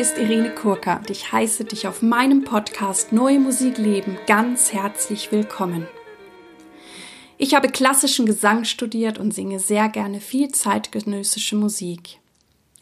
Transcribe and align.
Name 0.00 0.12
ist 0.12 0.18
Irene 0.18 0.54
Kurka 0.54 0.96
und 0.96 1.10
ich 1.10 1.30
heiße 1.30 1.66
dich 1.66 1.86
auf 1.86 2.00
meinem 2.00 2.42
Podcast 2.42 3.12
Neue 3.12 3.38
Musik 3.38 3.76
leben 3.76 4.16
ganz 4.26 4.72
herzlich 4.72 5.30
willkommen. 5.30 5.86
Ich 7.36 7.54
habe 7.54 7.68
klassischen 7.68 8.24
Gesang 8.24 8.64
studiert 8.64 9.18
und 9.18 9.34
singe 9.34 9.60
sehr 9.60 9.90
gerne 9.90 10.20
viel 10.20 10.48
zeitgenössische 10.52 11.54
Musik. 11.54 12.18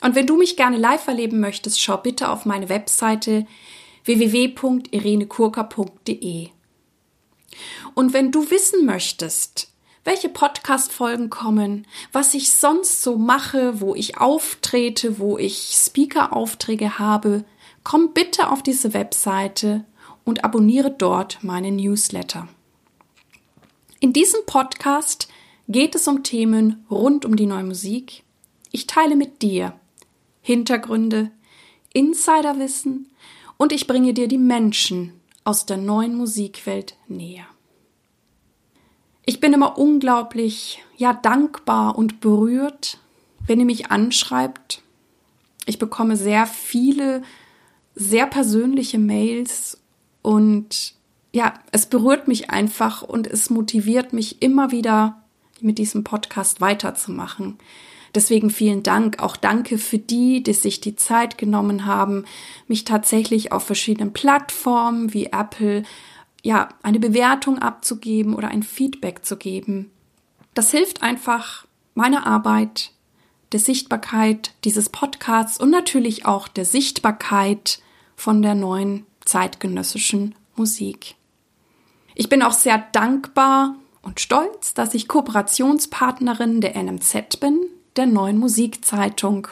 Und 0.01 0.15
wenn 0.15 0.29
du 0.29 0.37
mich 0.37 0.57
gerne 0.57 0.77
live 0.77 1.09
erleben 1.09 1.41
möchtest, 1.41 1.81
schau 1.81 1.97
bitte 1.97 2.29
auf 2.29 2.45
meine 2.45 2.69
Webseite 2.69 3.49
www.irenekurka.de. 4.05 6.51
Und 7.95 8.13
wenn 8.13 8.31
du 8.31 8.49
wissen 8.49 8.87
möchtest, 8.87 9.68
welche 10.09 10.31
Podcast-Folgen 10.31 11.29
kommen, 11.29 11.87
was 12.13 12.33
ich 12.33 12.51
sonst 12.51 13.03
so 13.03 13.19
mache, 13.19 13.83
wo 13.83 13.95
ich 13.95 14.17
auftrete, 14.17 15.19
wo 15.19 15.37
ich 15.37 15.75
Speaker-Aufträge 15.75 16.99
habe, 16.99 17.45
komm 17.85 18.15
bitte 18.15 18.51
auf 18.51 18.63
diese 18.63 18.95
Webseite 18.95 19.85
und 20.25 20.45
abonniere 20.45 20.91
dort 20.91 21.45
meine 21.45 21.71
Newsletter. 21.71 22.49
In 24.01 24.15
diesem 24.15 24.41
Podcast 24.47 25.29
geht 25.69 25.95
es 25.95 26.09
um 26.09 26.23
Themen 26.23 26.87
rund 26.91 27.27
um 27.27 27.37
die 27.37 27.45
neue 27.45 27.65
Musik. 27.65 28.23
Ich 28.73 28.87
teile 28.87 29.15
mit 29.15 29.43
dir 29.43 29.79
Hintergründe, 30.41 31.31
Insiderwissen 31.93 33.11
und 33.59 33.73
ich 33.73 33.87
bringe 33.87 34.15
dir 34.15 34.27
die 34.29 34.39
Menschen 34.39 35.21
aus 35.45 35.67
der 35.67 35.77
neuen 35.77 36.15
Musikwelt 36.15 36.97
näher. 37.09 37.45
Ich 39.29 39.41
bin 39.41 39.53
immer 39.53 39.77
unglaublich, 39.77 40.83
ja, 40.97 41.13
dankbar 41.13 41.99
und 41.99 42.21
berührt, 42.21 42.97
wenn 43.47 43.61
ihr 43.61 43.67
mich 43.67 43.91
anschreibt. 43.91 44.81
Ich 45.67 45.79
bekomme 45.79 46.17
sehr 46.17 46.47
viele, 46.47 47.21
sehr 47.95 48.27
persönliche 48.27 48.99
Mails 48.99 49.83
und 50.23 50.95
ja, 51.35 51.53
es 51.73 51.85
berührt 51.85 52.27
mich 52.27 52.49
einfach 52.49 53.03
und 53.03 53.27
es 53.27 53.51
motiviert 53.51 54.15
mich 54.15 54.41
immer 54.41 54.71
wieder 54.71 55.23
mit 55.61 55.77
diesem 55.77 56.05
Podcast 56.05 56.63
weiterzumachen. 56.63 57.59
Deswegen 58.15 58.49
vielen 58.49 58.83
Dank. 58.83 59.23
Auch 59.23 59.37
danke 59.37 59.77
für 59.77 59.99
die, 59.99 60.43
die 60.43 60.55
sich 60.55 60.81
die 60.81 60.97
Zeit 60.97 61.37
genommen 61.37 61.85
haben, 61.85 62.25
mich 62.67 62.85
tatsächlich 62.85 63.53
auf 63.53 63.67
verschiedenen 63.67 64.15
Plattformen 64.15 65.13
wie 65.13 65.27
Apple 65.27 65.83
ja, 66.49 66.71
eine 66.83 66.99
Bewertung 66.99 67.59
abzugeben 67.59 68.35
oder 68.35 68.49
ein 68.49 68.63
Feedback 68.63 69.27
zu 69.27 69.37
geben. 69.37 69.91
Das 70.55 70.71
hilft 70.71 71.03
einfach 71.03 71.67
meiner 71.95 72.27
Arbeit, 72.27 72.93
der 73.53 73.61
Sichtbarkeit 73.61 74.55
dieses 74.65 74.89
Podcasts 74.89 75.61
und 75.61 75.69
natürlich 75.69 76.25
auch 76.25 76.49
der 76.49 76.65
Sichtbarkeit 76.65 77.83
von 78.17 78.41
der 78.41 78.55
neuen 78.55 79.05
zeitgenössischen 79.27 80.35
Musik. 80.57 81.17
Ich 82.15 82.31
bin 82.31 82.43
auch 82.43 82.55
sehr 82.55 82.79
dankbar 82.93 83.75
und 84.01 84.19
stolz, 84.19 84.73
dass 84.73 84.95
ich 84.95 85.07
Kooperationspartnerin 85.07 86.63
der 86.63 86.83
NMZ 86.83 87.41
bin, 87.41 87.61
der 87.97 88.07
neuen 88.07 88.39
Musikzeitung. 88.39 89.49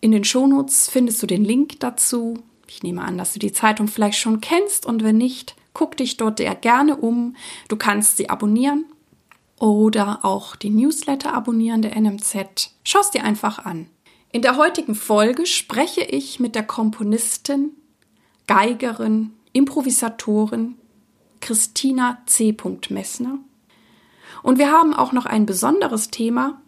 In 0.00 0.10
den 0.10 0.24
Shownotes 0.24 0.88
findest 0.88 1.22
du 1.22 1.28
den 1.28 1.44
Link 1.44 1.78
dazu. 1.78 2.42
Ich 2.66 2.82
nehme 2.82 3.02
an, 3.02 3.16
dass 3.16 3.32
du 3.34 3.38
die 3.38 3.52
Zeitung 3.52 3.86
vielleicht 3.86 4.18
schon 4.18 4.40
kennst 4.40 4.86
und 4.86 5.04
wenn 5.04 5.16
nicht, 5.16 5.54
Guck 5.74 5.96
dich 5.96 6.16
dort 6.16 6.38
sehr 6.38 6.54
gerne 6.54 6.96
um. 6.96 7.36
Du 7.68 7.76
kannst 7.76 8.16
sie 8.16 8.28
abonnieren 8.28 8.84
oder 9.58 10.24
auch 10.24 10.56
die 10.56 10.70
Newsletter 10.70 11.34
abonnieren 11.34 11.82
der 11.82 12.00
NMZ. 12.00 12.70
Schau 12.82 13.00
es 13.00 13.10
dir 13.10 13.24
einfach 13.24 13.64
an. 13.64 13.86
In 14.32 14.42
der 14.42 14.56
heutigen 14.56 14.94
Folge 14.94 15.46
spreche 15.46 16.02
ich 16.02 16.40
mit 16.40 16.54
der 16.54 16.62
Komponistin, 16.62 17.72
Geigerin, 18.46 19.32
Improvisatorin 19.52 20.76
Christina 21.40 22.18
C. 22.26 22.56
Messner. 22.90 23.38
Und 24.42 24.58
wir 24.58 24.70
haben 24.70 24.94
auch 24.94 25.12
noch 25.12 25.26
ein 25.26 25.46
besonderes 25.46 26.10
Thema, 26.10 26.60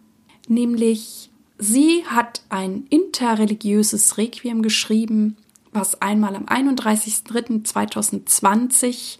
nämlich 0.49 1.31
sie 1.59 2.05
hat 2.07 2.43
ein 2.49 2.87
interreligiöses 2.91 4.19
Requiem 4.19 4.63
geschrieben 4.63 5.37
was 5.73 6.01
einmal 6.01 6.37
am 6.37 6.47
31.03.2020 6.47 9.19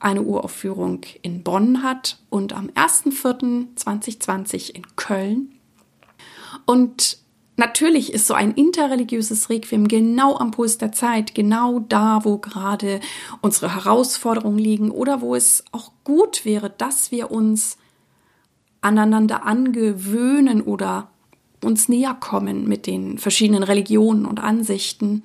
eine 0.00 0.22
Uraufführung 0.22 1.00
in 1.22 1.42
Bonn 1.42 1.82
hat 1.82 2.18
und 2.28 2.52
am 2.52 2.68
1.04.2020 2.68 4.74
in 4.74 4.82
Köln. 4.96 5.52
Und 6.66 7.18
natürlich 7.56 8.12
ist 8.12 8.26
so 8.26 8.34
ein 8.34 8.52
interreligiöses 8.52 9.48
Requiem 9.48 9.88
genau 9.88 10.36
am 10.36 10.50
Puls 10.50 10.76
der 10.78 10.92
Zeit, 10.92 11.34
genau 11.34 11.78
da, 11.78 12.24
wo 12.24 12.36
gerade 12.38 13.00
unsere 13.40 13.74
Herausforderungen 13.74 14.58
liegen 14.58 14.90
oder 14.90 15.22
wo 15.22 15.34
es 15.34 15.64
auch 15.72 15.92
gut 16.04 16.44
wäre, 16.44 16.68
dass 16.70 17.10
wir 17.10 17.30
uns 17.30 17.78
aneinander 18.80 19.46
angewöhnen 19.46 20.60
oder 20.60 21.08
uns 21.62 21.88
näher 21.88 22.14
kommen 22.14 22.68
mit 22.68 22.86
den 22.86 23.16
verschiedenen 23.16 23.62
Religionen 23.62 24.26
und 24.26 24.38
Ansichten. 24.38 25.22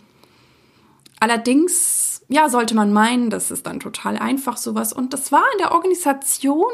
Allerdings, 1.19 2.22
ja, 2.30 2.50
sollte 2.50 2.75
man 2.75 2.94
meinen, 2.94 3.30
das 3.30 3.52
ist 3.52 3.66
dann 3.66 3.80
total 3.80 4.18
einfach 4.18 4.57
sowas. 4.57 4.94
Und 4.94 5.13
das 5.13 5.31
war 5.31 5.44
in 5.53 5.59
der 5.59 5.74
Organisation 5.74 6.72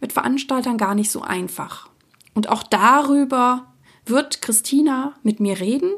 mit 0.00 0.12
Veranstaltern 0.12 0.76
gar 0.76 0.94
nicht 0.94 1.10
so 1.10 1.22
einfach. 1.22 1.88
Und 2.34 2.48
auch 2.48 2.62
darüber 2.62 3.66
wird 4.04 4.42
Christina 4.42 5.14
mit 5.22 5.40
mir 5.40 5.60
reden 5.60 5.92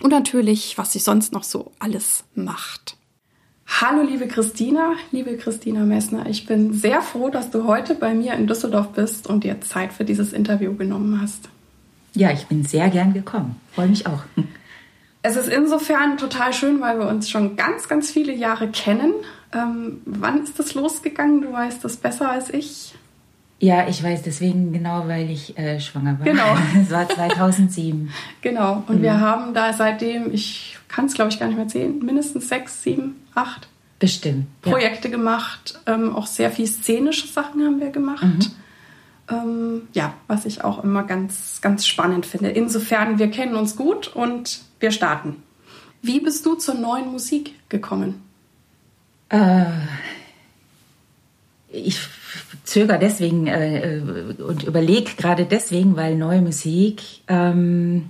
und 0.00 0.10
natürlich, 0.10 0.78
was 0.78 0.92
sie 0.92 0.98
sonst 0.98 1.32
noch 1.32 1.44
so 1.44 1.72
alles 1.78 2.24
macht. 2.34 2.96
Hallo 3.80 4.02
liebe 4.02 4.26
Christina, 4.26 4.94
liebe 5.12 5.36
Christina 5.36 5.84
Messner, 5.84 6.26
ich 6.26 6.46
bin 6.46 6.72
sehr 6.72 7.02
froh, 7.02 7.28
dass 7.28 7.50
du 7.50 7.64
heute 7.64 7.94
bei 7.94 8.14
mir 8.14 8.32
in 8.32 8.46
Düsseldorf 8.46 8.92
bist 8.92 9.26
und 9.26 9.44
dir 9.44 9.60
Zeit 9.60 9.92
für 9.92 10.04
dieses 10.04 10.32
Interview 10.32 10.74
genommen 10.74 11.20
hast. 11.20 11.50
Ja, 12.14 12.32
ich 12.32 12.46
bin 12.46 12.64
sehr 12.64 12.88
gern 12.88 13.12
gekommen. 13.12 13.56
Freue 13.74 13.88
mich 13.88 14.06
auch. 14.06 14.22
Es 15.22 15.36
ist 15.36 15.48
insofern 15.48 16.16
total 16.16 16.52
schön, 16.52 16.80
weil 16.80 16.98
wir 16.98 17.08
uns 17.08 17.28
schon 17.28 17.56
ganz, 17.56 17.88
ganz 17.88 18.10
viele 18.10 18.32
Jahre 18.32 18.68
kennen. 18.68 19.14
Ähm, 19.52 20.00
wann 20.04 20.42
ist 20.42 20.58
das 20.58 20.74
losgegangen? 20.74 21.42
Du 21.42 21.52
weißt 21.52 21.84
das 21.84 21.96
besser 21.96 22.30
als 22.30 22.50
ich. 22.50 22.94
Ja, 23.60 23.88
ich 23.88 24.02
weiß 24.02 24.22
deswegen 24.22 24.72
genau, 24.72 25.08
weil 25.08 25.30
ich 25.30 25.58
äh, 25.58 25.80
schwanger 25.80 26.18
war. 26.18 26.24
Genau. 26.24 26.56
Es 26.80 26.90
war 26.90 27.08
2007. 27.08 28.10
genau. 28.40 28.84
Und 28.86 28.98
mhm. 28.98 29.02
wir 29.02 29.20
haben 29.20 29.52
da 29.52 29.72
seitdem, 29.72 30.32
ich 30.32 30.78
kann 30.86 31.06
es 31.06 31.14
glaube 31.14 31.30
ich 31.30 31.40
gar 31.40 31.46
nicht 31.46 31.56
mehr 31.56 31.66
zählen, 31.66 31.98
mindestens 31.98 32.48
sechs, 32.48 32.82
sieben, 32.82 33.16
acht 33.34 33.68
Bestimmt, 33.98 34.46
ja. 34.64 34.70
Projekte 34.70 35.10
gemacht. 35.10 35.80
Ähm, 35.86 36.14
auch 36.14 36.26
sehr 36.26 36.52
viel 36.52 36.68
szenische 36.68 37.26
Sachen 37.26 37.64
haben 37.64 37.80
wir 37.80 37.90
gemacht. 37.90 38.22
Mhm. 38.22 38.38
Ähm, 39.30 39.88
ja, 39.92 40.14
was 40.26 40.46
ich 40.46 40.64
auch 40.64 40.82
immer 40.82 41.04
ganz, 41.04 41.60
ganz 41.60 41.86
spannend 41.86 42.24
finde. 42.24 42.50
Insofern, 42.50 43.18
wir 43.18 43.30
kennen 43.30 43.56
uns 43.56 43.76
gut 43.76 44.08
und 44.08 44.60
wir 44.80 44.90
starten. 44.90 45.42
Wie 46.00 46.20
bist 46.20 46.46
du 46.46 46.54
zur 46.54 46.74
neuen 46.74 47.10
Musik 47.10 47.54
gekommen? 47.68 48.22
Äh, 49.28 49.64
ich 51.70 51.98
zögere 52.64 52.98
deswegen 52.98 53.46
äh, 53.46 54.00
und 54.38 54.62
überlege 54.62 55.12
gerade 55.16 55.44
deswegen, 55.44 55.96
weil 55.96 56.16
neue 56.16 56.40
Musik 56.40 57.02
ähm, 57.28 58.06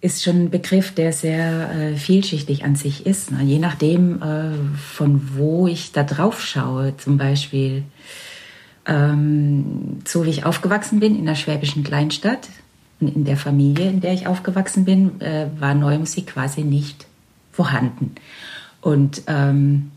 ist 0.00 0.22
schon 0.22 0.44
ein 0.44 0.50
Begriff, 0.50 0.94
der 0.94 1.12
sehr 1.12 1.70
äh, 1.70 1.96
vielschichtig 1.96 2.64
an 2.64 2.76
sich 2.76 3.04
ist. 3.04 3.32
Ne? 3.32 3.42
Je 3.42 3.58
nachdem, 3.58 4.22
äh, 4.22 4.78
von 4.78 5.30
wo 5.34 5.66
ich 5.66 5.92
da 5.92 6.04
drauf 6.04 6.40
schaue, 6.40 6.96
zum 6.96 7.18
Beispiel. 7.18 7.84
Ähm, 8.88 10.00
so 10.06 10.24
wie 10.24 10.30
ich 10.30 10.44
aufgewachsen 10.44 10.98
bin 10.98 11.16
in 11.16 11.26
der 11.26 11.36
schwäbischen 11.36 11.84
Kleinstadt, 11.84 12.48
und 13.00 13.14
in 13.14 13.24
der 13.24 13.36
Familie, 13.36 13.88
in 13.88 14.00
der 14.00 14.12
ich 14.12 14.26
aufgewachsen 14.26 14.84
bin, 14.84 15.20
äh, 15.20 15.46
war 15.58 15.74
neue 15.74 15.98
Musik 15.98 16.28
quasi 16.28 16.62
nicht 16.62 17.06
vorhanden. 17.52 18.14
Und 18.80 19.22
ähm, 19.26 19.90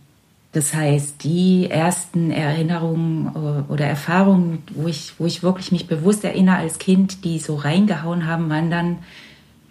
das 0.51 0.73
heißt, 0.73 1.23
die 1.23 1.69
ersten 1.69 2.31
Erinnerungen 2.31 3.31
äh, 3.35 3.71
oder 3.71 3.85
Erfahrungen, 3.85 4.63
wo 4.75 4.87
ich, 4.87 5.13
wo 5.17 5.25
ich 5.25 5.43
wirklich 5.43 5.71
mich 5.71 5.87
bewusst 5.87 6.23
erinnere 6.23 6.57
als 6.57 6.77
Kind, 6.77 7.23
die 7.23 7.39
so 7.39 7.55
reingehauen 7.55 8.27
haben, 8.27 8.49
waren 8.49 8.69
dann 8.69 8.97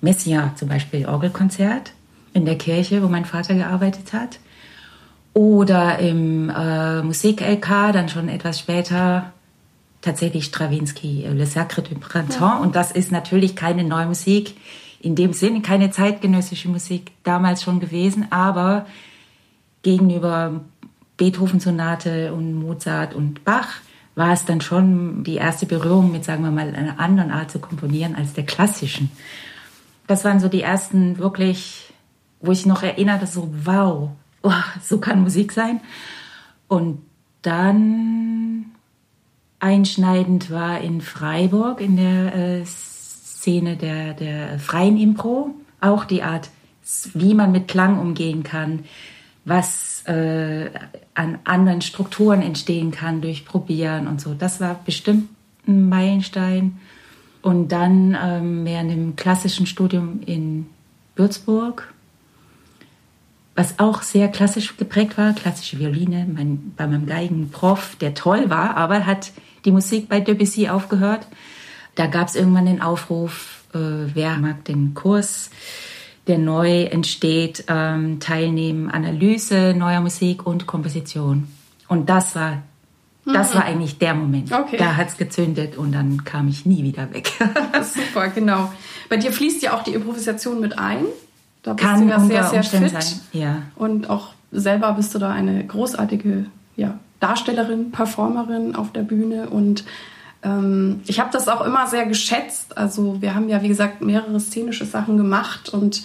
Messia, 0.01 0.53
zum 0.57 0.69
Beispiel 0.69 1.07
Orgelkonzert 1.07 1.93
in 2.33 2.47
der 2.47 2.57
Kirche, 2.57 3.03
wo 3.03 3.09
mein 3.09 3.25
Vater 3.25 3.55
gearbeitet 3.55 4.13
hat. 4.13 4.39
Oder 5.33 5.99
im 5.99 6.51
äh, 6.51 7.03
Musik-LK, 7.03 7.93
dann 7.93 8.09
schon 8.09 8.29
etwas 8.29 8.59
später 8.59 9.33
tatsächlich 10.01 10.47
Stravinsky, 10.47 11.27
Le 11.29 11.47
Sacre 11.47 11.83
du 11.83 11.95
Printemps. 11.95 12.41
Ja. 12.41 12.59
Und 12.59 12.75
das 12.75 12.91
ist 12.91 13.13
natürlich 13.13 13.55
keine 13.55 13.85
neue 13.85 14.07
Musik 14.07 14.57
in 15.01 15.15
dem 15.15 15.33
Sinne, 15.33 15.63
keine 15.63 15.91
zeitgenössische 15.91 16.69
Musik 16.69 17.13
damals 17.23 17.63
schon 17.63 17.81
gewesen, 17.81 18.27
aber 18.31 18.87
gegenüber 19.83 20.61
Beethoven-Sonate 21.17 22.35
und 22.35 22.55
Mozart 22.55 23.15
und 23.15 23.45
Bach 23.45 23.69
war 24.15 24.33
es 24.33 24.45
dann 24.45 24.61
schon 24.61 25.23
die 25.25 25.37
erste 25.37 25.65
Berührung 25.65 26.13
mit, 26.13 26.25
sagen 26.25 26.43
wir 26.43 26.51
mal, 26.51 26.75
einer 26.75 26.99
anderen 26.99 27.31
Art 27.31 27.51
zu 27.51 27.61
komponieren 27.61 28.15
als 28.15 28.35
der 28.35 28.45
klassischen. 28.45 29.11
Das 30.07 30.25
waren 30.25 30.41
so 30.41 30.49
die 30.49 30.63
ersten 30.63 31.19
wirklich 31.19 31.91
wo 32.41 32.53
ich 32.53 32.67
noch 32.67 32.83
erinnere, 32.83 33.27
so 33.27 33.53
wow, 33.65 34.11
oh, 34.43 34.53
so 34.83 34.99
kann 34.99 35.23
Musik 35.23 35.53
sein. 35.53 35.81
Und 36.69 37.03
dann 37.43 38.67
einschneidend 39.59 40.51
war 40.51 40.81
in 40.81 41.01
Freiburg 41.01 41.81
in 41.81 41.97
der 41.97 42.35
äh, 42.35 42.65
Szene 42.65 43.77
der, 43.77 44.15
der 44.15 44.59
freien 44.59 44.97
Impro, 44.97 45.55
auch 45.81 46.05
die 46.05 46.23
Art, 46.23 46.51
wie 47.15 47.35
man 47.35 47.53
mit 47.53 47.69
Klang 47.69 47.99
umgehen 47.99 48.43
kann, 48.43 48.85
was 49.45 50.03
äh, 50.07 50.71
an 51.15 51.39
anderen 51.45 51.81
Strukturen 51.83 52.43
entstehen 52.43 52.91
kann 52.91 53.21
durch 53.21 53.45
Probieren 53.45 54.07
und 54.07 54.21
so. 54.21 54.35
Das 54.35 54.61
war 54.61 54.81
bestimmt 54.85 55.29
ein 55.67 55.89
Meilenstein. 55.89 56.79
Und 57.43 57.73
dann 57.73 58.17
ähm, 58.23 58.65
während 58.65 58.91
dem 58.91 59.17
klassischen 59.17 59.67
Studium 59.67 60.21
in 60.27 60.67
Würzburg, 61.17 61.93
was 63.61 63.79
auch 63.79 64.01
sehr 64.01 64.29
klassisch 64.29 64.79
geprägt 64.79 65.19
war, 65.19 65.35
klassische 65.35 65.79
Violine, 65.79 66.27
mein, 66.35 66.73
bei 66.79 66.87
meinem 66.87 67.05
Geigenprof, 67.05 67.95
der 67.97 68.15
toll 68.15 68.49
war, 68.49 68.75
aber 68.75 69.05
hat 69.05 69.33
die 69.67 69.71
Musik 69.71 70.09
bei 70.09 70.19
Debussy 70.19 70.71
aufgehört. 70.71 71.27
Da 71.95 72.07
gab 72.07 72.29
es 72.29 72.37
irgendwann 72.37 72.65
den 72.65 72.81
Aufruf, 72.81 73.65
äh, 73.75 73.79
wer 74.15 74.39
mag 74.39 74.65
den 74.65 74.95
Kurs, 74.95 75.51
der 76.27 76.39
neu 76.39 76.85
entsteht, 76.85 77.65
ähm, 77.69 78.19
teilnehmen, 78.19 78.91
Analyse 78.91 79.75
neuer 79.77 80.01
Musik 80.01 80.47
und 80.47 80.67
Komposition. 80.67 81.47
Und 81.87 82.09
das 82.09 82.35
war, 82.35 82.63
das 83.27 83.51
mhm. 83.51 83.59
war 83.59 83.65
eigentlich 83.67 83.99
der 83.99 84.15
Moment. 84.15 84.53
Okay. 84.53 84.79
Da 84.79 84.97
hat 84.97 85.09
es 85.09 85.19
gezündet 85.19 85.77
und 85.77 85.93
dann 85.93 86.25
kam 86.25 86.49
ich 86.49 86.65
nie 86.65 86.83
wieder 86.83 87.13
weg. 87.13 87.31
Super, 87.83 88.29
genau. 88.29 88.73
Bei 89.11 89.19
dir 89.19 89.31
fließt 89.31 89.63
ja 89.63 89.75
auch 89.75 89.85
die 89.85 89.93
Improvisation 89.93 90.61
mit 90.61 90.79
ein. 90.79 91.05
Da 91.63 91.75
bist 91.75 91.87
Kann 91.87 92.07
du 92.07 92.13
ja 92.13 92.21
sehr, 92.21 92.63
sehr 92.63 92.63
fit. 92.63 93.03
Sein. 93.03 93.21
Ja. 93.33 93.63
Und 93.77 94.09
auch 94.09 94.29
selber 94.51 94.93
bist 94.93 95.15
du 95.15 95.19
da 95.19 95.31
eine 95.31 95.65
großartige 95.65 96.47
ja, 96.77 96.99
Darstellerin, 97.21 97.91
Performerin 97.91 98.75
auf 98.75 98.93
der 98.93 99.03
Bühne 99.03 99.49
und 99.51 99.85
ähm, 100.43 101.03
ich 101.07 101.21
habe 101.21 101.31
das 101.33 101.49
auch 101.49 101.61
immer 101.61 101.87
sehr 101.87 102.07
geschätzt. 102.07 102.79
Also 102.79 103.21
wir 103.21 103.35
haben 103.35 103.49
ja, 103.49 103.63
wie 103.63 103.69
gesagt, 103.69 104.01
mehrere 104.01 104.41
szenische 104.41 104.87
Sachen 104.87 105.17
gemacht 105.17 105.69
und 105.69 106.03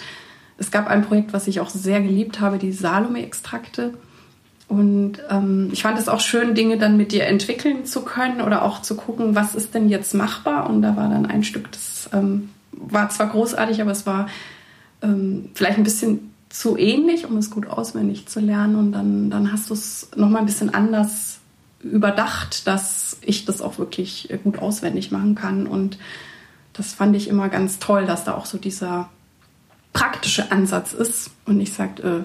es 0.57 0.71
gab 0.71 0.87
ein 0.87 1.05
Projekt, 1.05 1.33
was 1.33 1.47
ich 1.47 1.59
auch 1.59 1.69
sehr 1.69 2.01
geliebt 2.01 2.39
habe, 2.39 2.57
die 2.57 2.71
Salome-Extrakte. 2.71 3.93
Und 4.67 5.19
ähm, 5.29 5.69
ich 5.71 5.83
fand 5.83 5.99
es 5.99 6.09
auch 6.09 6.19
schön, 6.19 6.55
Dinge 6.55 6.77
dann 6.77 6.97
mit 6.97 7.11
dir 7.11 7.25
entwickeln 7.25 7.85
zu 7.85 8.01
können 8.01 8.41
oder 8.41 8.63
auch 8.63 8.81
zu 8.81 8.95
gucken, 8.95 9.35
was 9.35 9.53
ist 9.53 9.73
denn 9.75 9.89
jetzt 9.89 10.13
machbar. 10.13 10.69
Und 10.69 10.81
da 10.81 10.95
war 10.95 11.09
dann 11.09 11.25
ein 11.25 11.43
Stück, 11.43 11.71
das 11.71 12.09
ähm, 12.13 12.49
war 12.71 13.09
zwar 13.09 13.27
großartig, 13.27 13.81
aber 13.81 13.91
es 13.91 14.05
war 14.05 14.27
ähm, 15.05 15.49
vielleicht 15.53 15.77
ein 15.77 15.83
bisschen 15.83 16.31
zu 16.49 16.77
ähnlich, 16.77 17.25
um 17.25 17.37
es 17.37 17.51
gut 17.51 17.67
auswendig 17.67 18.27
zu 18.27 18.39
lernen. 18.39 18.75
Und 18.75 18.91
dann, 18.91 19.29
dann 19.29 19.51
hast 19.51 19.69
du 19.69 19.73
es 19.73 20.09
nochmal 20.15 20.41
ein 20.41 20.45
bisschen 20.45 20.73
anders 20.73 21.39
überdacht, 21.81 22.67
dass 22.67 23.17
ich 23.21 23.45
das 23.45 23.61
auch 23.61 23.77
wirklich 23.77 24.33
gut 24.43 24.59
auswendig 24.59 25.11
machen 25.11 25.35
kann. 25.35 25.67
Und 25.67 25.97
das 26.73 26.93
fand 26.93 27.15
ich 27.15 27.27
immer 27.27 27.49
ganz 27.49 27.79
toll, 27.79 28.05
dass 28.05 28.23
da 28.23 28.35
auch 28.35 28.45
so 28.45 28.57
dieser 28.57 29.09
praktische 29.93 30.51
Ansatz 30.51 30.93
ist 30.93 31.31
und 31.45 31.57
nicht 31.57 31.73
sagt, 31.73 31.99
äh, 32.01 32.23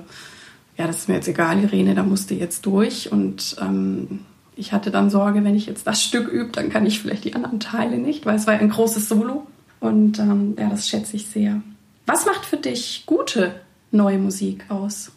ja, 0.76 0.86
das 0.86 0.98
ist 1.00 1.08
mir 1.08 1.16
jetzt 1.16 1.28
egal, 1.28 1.62
Irene, 1.62 1.94
da 1.94 2.02
musst 2.02 2.30
du 2.30 2.34
jetzt 2.34 2.66
durch. 2.66 3.12
Und 3.12 3.56
ähm, 3.60 4.20
ich 4.56 4.72
hatte 4.72 4.90
dann 4.90 5.10
Sorge, 5.10 5.44
wenn 5.44 5.54
ich 5.54 5.66
jetzt 5.66 5.86
das 5.86 6.02
Stück 6.02 6.28
übe, 6.28 6.50
dann 6.52 6.70
kann 6.70 6.86
ich 6.86 7.00
vielleicht 7.00 7.24
die 7.24 7.34
anderen 7.34 7.60
Teile 7.60 7.98
nicht, 7.98 8.26
weil 8.26 8.36
es 8.36 8.46
war 8.46 8.54
ein 8.54 8.70
großes 8.70 9.08
Solo. 9.08 9.46
Und 9.78 10.18
ähm, 10.18 10.56
ja, 10.58 10.68
das 10.68 10.88
schätze 10.88 11.16
ich 11.16 11.26
sehr. 11.26 11.62
Was 12.12 12.26
macht 12.26 12.44
für 12.44 12.56
dich 12.56 13.04
gute 13.06 13.54
neue 13.92 14.18
Musik 14.18 14.64
aus? 14.68 15.12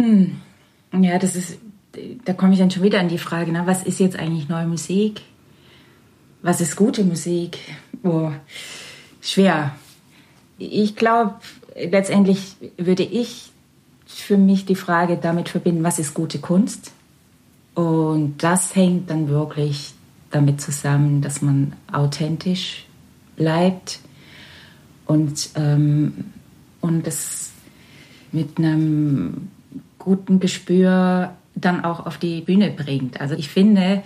Hm. 0.00 0.40
Ja, 0.98 1.18
das 1.18 1.36
ist, 1.36 1.58
da 2.24 2.32
komme 2.32 2.54
ich 2.54 2.58
dann 2.58 2.70
schon 2.70 2.82
wieder 2.82 2.98
an 2.98 3.10
die 3.10 3.18
Frage, 3.18 3.52
na, 3.52 3.66
was 3.66 3.82
ist 3.82 4.00
jetzt 4.00 4.18
eigentlich 4.18 4.48
neue 4.48 4.66
Musik? 4.66 5.20
Was 6.40 6.62
ist 6.62 6.76
gute 6.76 7.04
Musik? 7.04 7.58
Oh, 8.02 8.30
schwer. 9.20 9.76
Ich 10.56 10.96
glaube, 10.96 11.34
letztendlich 11.74 12.56
würde 12.78 13.02
ich 13.02 13.52
für 14.06 14.38
mich 14.38 14.64
die 14.64 14.76
Frage 14.76 15.18
damit 15.18 15.50
verbinden, 15.50 15.84
was 15.84 15.98
ist 15.98 16.14
gute 16.14 16.38
Kunst? 16.38 16.92
Und 17.74 18.42
das 18.42 18.74
hängt 18.74 19.10
dann 19.10 19.28
wirklich 19.28 19.92
damit 20.30 20.62
zusammen, 20.62 21.20
dass 21.20 21.42
man 21.42 21.74
authentisch 21.92 22.86
bleibt 23.36 24.00
und, 25.08 25.50
ähm, 25.56 26.12
und 26.80 27.06
das 27.06 27.50
mit 28.30 28.58
einem 28.58 29.48
guten 29.98 30.38
Gespür 30.38 31.32
dann 31.56 31.84
auch 31.84 32.06
auf 32.06 32.18
die 32.18 32.42
Bühne 32.42 32.70
bringt. 32.70 33.20
Also 33.20 33.34
ich 33.34 33.48
finde, 33.48 34.02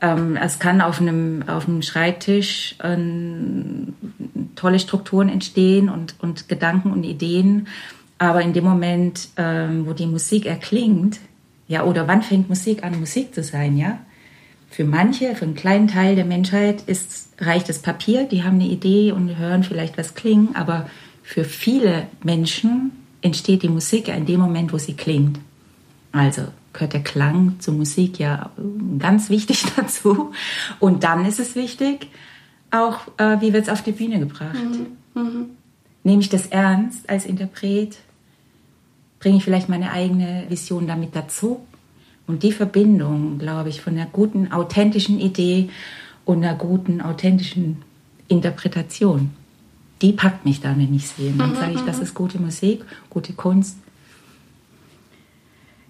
ähm, 0.00 0.36
es 0.36 0.58
kann 0.58 0.80
auf 0.80 1.00
einem, 1.00 1.42
auf 1.46 1.68
einem 1.68 1.82
Schreibtisch 1.82 2.76
ähm, 2.82 3.94
tolle 4.54 4.78
Strukturen 4.78 5.28
entstehen 5.28 5.88
und, 5.88 6.14
und 6.20 6.48
Gedanken 6.48 6.92
und 6.92 7.04
Ideen. 7.04 7.66
Aber 8.18 8.40
in 8.40 8.52
dem 8.52 8.64
Moment, 8.64 9.28
ähm, 9.36 9.86
wo 9.86 9.92
die 9.92 10.06
Musik 10.06 10.46
erklingt, 10.46 11.18
ja, 11.68 11.82
oder 11.82 12.06
wann 12.06 12.22
fängt 12.22 12.48
Musik 12.48 12.84
an, 12.84 12.98
Musik 12.98 13.34
zu 13.34 13.42
sein, 13.42 13.76
ja? 13.76 13.98
Für 14.70 14.84
manche, 14.84 15.34
für 15.34 15.44
einen 15.44 15.54
kleinen 15.54 15.88
Teil 15.88 16.16
der 16.16 16.24
Menschheit 16.24 16.82
ist, 16.86 17.28
reicht 17.38 17.68
das 17.68 17.80
Papier, 17.80 18.24
die 18.24 18.42
haben 18.42 18.56
eine 18.56 18.68
Idee 18.68 19.12
und 19.12 19.38
hören 19.38 19.62
vielleicht 19.62 19.96
was 19.96 20.14
klingen, 20.14 20.54
aber 20.54 20.88
für 21.22 21.44
viele 21.44 22.06
Menschen 22.22 22.92
entsteht 23.22 23.62
die 23.62 23.68
Musik 23.68 24.08
in 24.08 24.26
dem 24.26 24.40
Moment, 24.40 24.72
wo 24.72 24.78
sie 24.78 24.94
klingt. 24.94 25.38
Also 26.12 26.42
gehört 26.72 26.92
der 26.92 27.02
Klang 27.02 27.56
zur 27.58 27.74
Musik 27.74 28.18
ja 28.18 28.50
ganz 28.98 29.30
wichtig 29.30 29.64
dazu. 29.76 30.32
Und 30.78 31.04
dann 31.04 31.24
ist 31.24 31.40
es 31.40 31.54
wichtig, 31.56 32.08
auch 32.70 33.00
äh, 33.18 33.40
wie 33.40 33.52
wird 33.52 33.64
es 33.64 33.68
auf 33.68 33.82
die 33.82 33.92
Bühne 33.92 34.18
gebracht. 34.18 34.54
Mhm. 34.54 35.20
Mhm. 35.20 35.46
Nehme 36.04 36.20
ich 36.20 36.28
das 36.28 36.46
ernst 36.46 37.08
als 37.08 37.26
Interpret? 37.26 37.98
Bringe 39.18 39.38
ich 39.38 39.44
vielleicht 39.44 39.68
meine 39.68 39.90
eigene 39.90 40.44
Vision 40.48 40.86
damit 40.86 41.16
dazu? 41.16 41.60
Und 42.26 42.42
die 42.42 42.52
Verbindung, 42.52 43.38
glaube 43.38 43.68
ich, 43.68 43.80
von 43.80 43.94
einer 43.94 44.06
guten, 44.06 44.52
authentischen 44.52 45.20
Idee 45.20 45.70
und 46.24 46.44
einer 46.44 46.56
guten, 46.56 47.00
authentischen 47.00 47.82
Interpretation, 48.28 49.30
die 50.02 50.12
packt 50.12 50.44
mich 50.44 50.60
dann, 50.60 50.78
wenn 50.78 50.94
ich 50.94 51.08
sehe. 51.08 51.32
Dann 51.32 51.50
mhm, 51.50 51.56
sage 51.56 51.72
ich, 51.74 51.80
das 51.82 52.00
ist 52.00 52.14
gute 52.14 52.40
Musik, 52.40 52.84
gute 53.08 53.32
Kunst. 53.32 53.78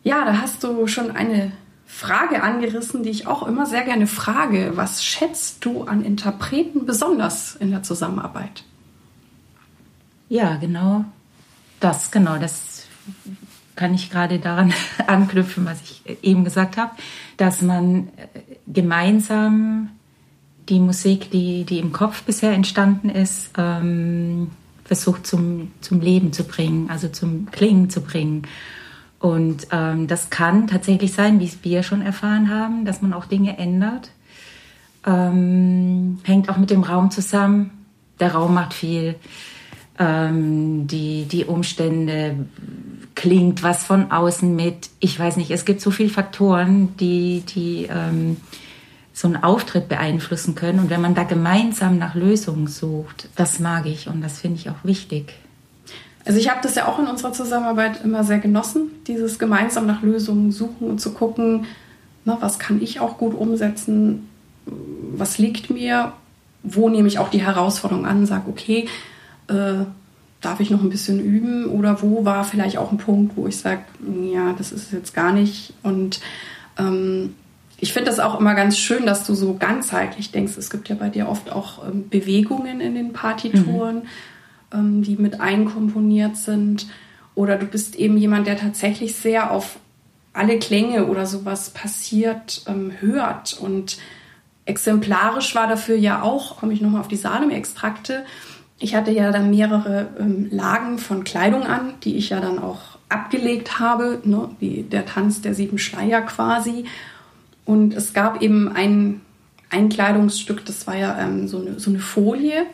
Ja, 0.05 0.25
da 0.25 0.41
hast 0.41 0.63
du 0.63 0.87
schon 0.87 1.11
eine 1.11 1.53
Frage 1.87 2.43
angerissen, 2.43 3.03
die 3.03 3.11
ich 3.11 3.27
auch 3.27 3.47
immer 3.47 3.67
sehr 3.67 3.83
gerne 3.83 4.07
frage. 4.07 4.73
Was 4.75 5.05
schätzt 5.05 5.65
du 5.65 5.85
an 5.85 6.05
Interpreten 6.05 6.85
besonders 6.85 7.57
in 7.57 7.71
der 7.71 7.83
Zusammenarbeit? 7.83 8.65
Ja, 10.29 10.57
genau 10.57 11.05
das, 11.81 12.11
genau 12.11 12.39
das 12.39 12.85
kann 13.77 13.95
ich 13.95 14.11
gerade 14.11 14.39
daran 14.39 14.73
anknüpfen, 15.07 15.65
was 15.65 15.81
ich 15.83 16.03
eben 16.23 16.45
gesagt 16.45 16.77
habe, 16.77 16.93
dass 17.37 17.63
man 17.63 18.09
äh, 18.17 18.27
gemeinsam 18.67 19.91
die 20.69 20.81
Musik, 20.81 21.31
die, 21.31 21.65
die 21.65 21.79
im 21.79 21.93
Kopf 21.93 22.23
bisher 22.23 22.53
entstanden 22.53 23.09
ist, 23.09 23.51
ähm, 23.57 24.51
versucht 24.85 25.27
zum, 25.27 25.73
zum 25.81 26.01
Leben 26.01 26.33
zu 26.33 26.45
bringen, 26.45 26.91
also 26.91 27.09
zum 27.09 27.51
Klingen 27.51 27.91
zu 27.91 28.01
bringen. 28.01 28.43
Und 29.19 29.69
ähm, 29.73 30.07
das 30.07 30.31
kann 30.31 30.67
tatsächlich 30.67 31.13
sein, 31.13 31.41
wie 31.41 31.51
wir 31.63 31.83
schon 31.83 32.03
erfahren 32.03 32.51
haben, 32.51 32.85
dass 32.85 33.03
man 33.03 33.13
auch 33.13 33.27
Dinge 33.27 33.59
ändert. 33.59 34.11
Ähm, 35.05 36.19
hängt 36.25 36.49
auch 36.49 36.57
mit 36.57 36.71
dem 36.71 36.83
Raum 36.83 37.11
zusammen. 37.11 37.71
Der 38.21 38.33
Raum 38.33 38.55
macht 38.55 38.75
viel. 38.75 39.17
Ähm, 39.99 40.87
die, 40.87 41.25
die 41.25 41.45
Umstände, 41.45 42.47
klingt 43.17 43.65
was 43.65 43.85
von 43.85 44.13
außen 44.13 44.55
mit. 44.55 44.91
Ich 45.01 45.19
weiß 45.19 45.37
nicht, 45.37 45.51
es 45.51 45.65
gibt 45.65 45.81
so 45.81 45.91
viele 45.91 46.11
Faktoren, 46.11 46.97
die, 46.99 47.41
die 47.41 47.89
ähm, 47.91 48.37
so 49.13 49.27
einen 49.27 49.43
Auftritt 49.43 49.89
beeinflussen 49.89 50.55
können. 50.55 50.79
Und 50.79 50.91
wenn 50.91 51.01
man 51.01 51.17
da 51.17 51.25
gemeinsam 51.25 51.99
nach 51.99 52.15
Lösungen 52.15 52.69
sucht, 52.69 53.29
das 53.35 53.59
mag 53.59 53.87
ich 53.87 54.07
und 54.09 54.23
das 54.23 54.39
finde 54.39 54.59
ich 54.61 54.71
auch 54.71 54.85
wichtig. 54.85 55.35
Also 56.27 56.39
ich 56.39 56.51
habe 56.51 56.61
das 56.63 56.75
ja 56.75 56.87
auch 56.87 56.99
in 56.99 57.07
unserer 57.07 57.33
Zusammenarbeit 57.33 58.05
immer 58.05 58.23
sehr 58.25 58.39
genossen, 58.39 58.91
dieses 59.07 59.39
gemeinsam 59.39 59.87
nach 59.87 60.03
Lösungen 60.03 60.53
suchen 60.53 60.91
und 60.91 61.01
zu 61.01 61.13
gucken, 61.13 61.65
na, 62.25 62.37
was 62.41 62.59
kann 62.59 62.83
ich 62.83 63.01
auch 63.01 63.17
gut 63.17 63.35
umsetzen, 63.35 64.29
was 64.67 65.39
liegt 65.39 65.71
mir, 65.71 66.13
wo 66.65 66.89
nehme 66.89 67.09
ich 67.09 67.19
auch 67.19 67.31
die 67.31 67.43
Herausforderung 67.43 68.05
an, 68.05 68.27
sage, 68.27 68.51
okay, 68.51 68.89
äh, 69.49 69.85
darf 70.41 70.61
ich 70.61 70.71
noch 70.71 70.83
ein 70.83 70.91
bisschen 70.91 71.21
üben 71.21 71.67
oder 71.67 72.03
wo 72.03 72.25
war 72.25 72.45
vielleicht 72.45 72.79
auch 72.79 72.93
ein 72.93 72.99
Punkt, 72.99 73.37
wo 73.37 73.47
ich 73.47 73.57
sage, 73.57 73.83
ja, 74.33 74.55
das 74.57 74.73
ist 74.73 74.93
jetzt 74.93 75.15
gar 75.15 75.33
nicht. 75.33 75.73
Und 75.83 76.21
ähm, 76.79 77.35
ich 77.79 77.93
finde 77.93 78.11
das 78.11 78.21
auch 78.21 78.39
immer 78.39 78.55
ganz 78.55 78.79
schön, 78.79 79.07
dass 79.07 79.27
du 79.27 79.35
so 79.35 79.55
ganzheitlich 79.55 80.31
denkst. 80.31 80.57
Es 80.57 80.71
gibt 80.71 80.89
ja 80.89 80.95
bei 80.95 81.09
dir 81.09 81.29
oft 81.29 81.51
auch 81.51 81.87
ähm, 81.87 82.09
Bewegungen 82.09 82.81
in 82.81 82.95
den 82.95 83.13
Partituren. 83.13 83.97
Mhm 83.97 84.09
ähm, 84.73 85.03
die 85.03 85.17
mit 85.17 85.41
einkomponiert 85.41 86.37
sind. 86.37 86.87
Oder 87.35 87.57
du 87.57 87.67
bist 87.67 87.97
eben 87.97 88.17
jemand, 88.17 88.47
der 88.47 88.59
tatsächlich 88.59 89.15
sehr 89.17 89.51
auf 89.51 89.79
alle 90.33 90.59
Klänge 90.59 91.07
oder 91.07 91.27
sowas 91.27 91.71
passiert, 91.71 92.63
ähm, 92.67 92.93
hört. 93.01 93.55
Und 93.55 93.99
exemplarisch 94.65 95.55
war 95.55 95.67
dafür 95.67 95.97
ja 95.97 96.23
auch, 96.23 96.59
komme 96.59 96.73
ich 96.73 96.81
nochmal 96.81 97.01
auf 97.01 97.09
die 97.09 97.17
Salem-Extrakte, 97.17 98.25
ich 98.79 98.95
hatte 98.95 99.11
ja 99.11 99.33
dann 99.33 99.51
mehrere 99.51 100.09
ähm, 100.19 100.49
Lagen 100.51 100.99
von 100.99 101.25
Kleidung 101.25 101.63
an, 101.63 101.95
die 102.03 102.17
ich 102.17 102.31
ja 102.31 102.41
dann 102.41 102.59
auch 102.59 102.99
abgelegt 103.09 103.79
habe, 103.79 104.21
ne, 104.25 104.51
wie 104.59 104.83
der 104.83 105.07
Tanz 105.07 105.41
der 105.41 105.55
sieben 105.55 105.79
Schleier 105.79 106.23
quasi. 106.23 106.85
Und 107.65 107.95
es 107.95 108.13
gab 108.13 108.43
eben 108.43 108.71
ein, 108.71 109.23
ein 109.71 109.89
Kleidungsstück, 109.89 110.65
das 110.65 110.87
war 110.87 110.97
ja 110.97 111.19
ähm, 111.19 111.49
so, 111.49 111.61
eine, 111.61 111.81
so 111.81 111.91
eine 111.91 112.01
Folie. 112.01 112.67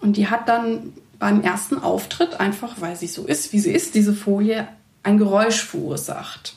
Und 0.00 0.16
die 0.16 0.28
hat 0.28 0.48
dann 0.48 0.92
beim 1.18 1.42
ersten 1.42 1.78
Auftritt, 1.78 2.40
einfach 2.40 2.80
weil 2.80 2.96
sie 2.96 3.06
so 3.06 3.24
ist, 3.24 3.52
wie 3.52 3.60
sie 3.60 3.72
ist, 3.72 3.94
diese 3.94 4.14
Folie, 4.14 4.66
ein 5.02 5.18
Geräusch 5.18 5.62
verursacht. 5.62 6.54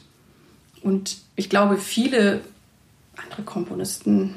Und 0.82 1.18
ich 1.36 1.50
glaube, 1.50 1.78
viele 1.78 2.42
andere 3.16 3.44
Komponisten 3.44 4.36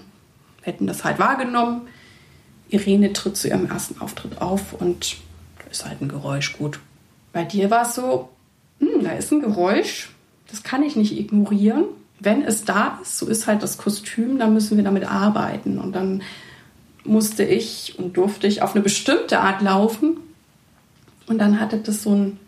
hätten 0.62 0.86
das 0.86 1.04
halt 1.04 1.18
wahrgenommen. 1.18 1.82
Irene 2.70 3.12
tritt 3.12 3.36
zu 3.36 3.48
ihrem 3.48 3.66
ersten 3.66 4.00
Auftritt 4.00 4.40
auf 4.40 4.72
und 4.72 5.16
da 5.58 5.70
ist 5.70 5.86
halt 5.86 6.00
ein 6.00 6.08
Geräusch 6.08 6.56
gut. 6.56 6.80
Bei 7.32 7.44
dir 7.44 7.70
war 7.70 7.82
es 7.82 7.94
so, 7.94 8.30
hm, 8.78 9.04
da 9.04 9.12
ist 9.12 9.32
ein 9.32 9.40
Geräusch, 9.40 10.10
das 10.50 10.62
kann 10.62 10.82
ich 10.82 10.96
nicht 10.96 11.18
ignorieren. 11.18 11.84
Wenn 12.18 12.42
es 12.42 12.64
da 12.64 12.98
ist, 13.02 13.18
so 13.18 13.26
ist 13.26 13.46
halt 13.46 13.62
das 13.62 13.78
Kostüm, 13.78 14.38
dann 14.38 14.52
müssen 14.52 14.76
wir 14.76 14.84
damit 14.84 15.10
arbeiten. 15.10 15.78
Und 15.78 15.92
dann 15.92 16.22
musste 17.04 17.44
ich 17.44 17.98
und 17.98 18.16
durfte 18.16 18.46
ich 18.46 18.62
auf 18.62 18.74
eine 18.74 18.82
bestimmte 18.82 19.40
Art 19.40 19.62
laufen. 19.62 20.18
Und 21.26 21.38
dann 21.38 21.60
hatte 21.60 21.78
das 21.78 22.02
so 22.02 22.10
einen 22.10 22.38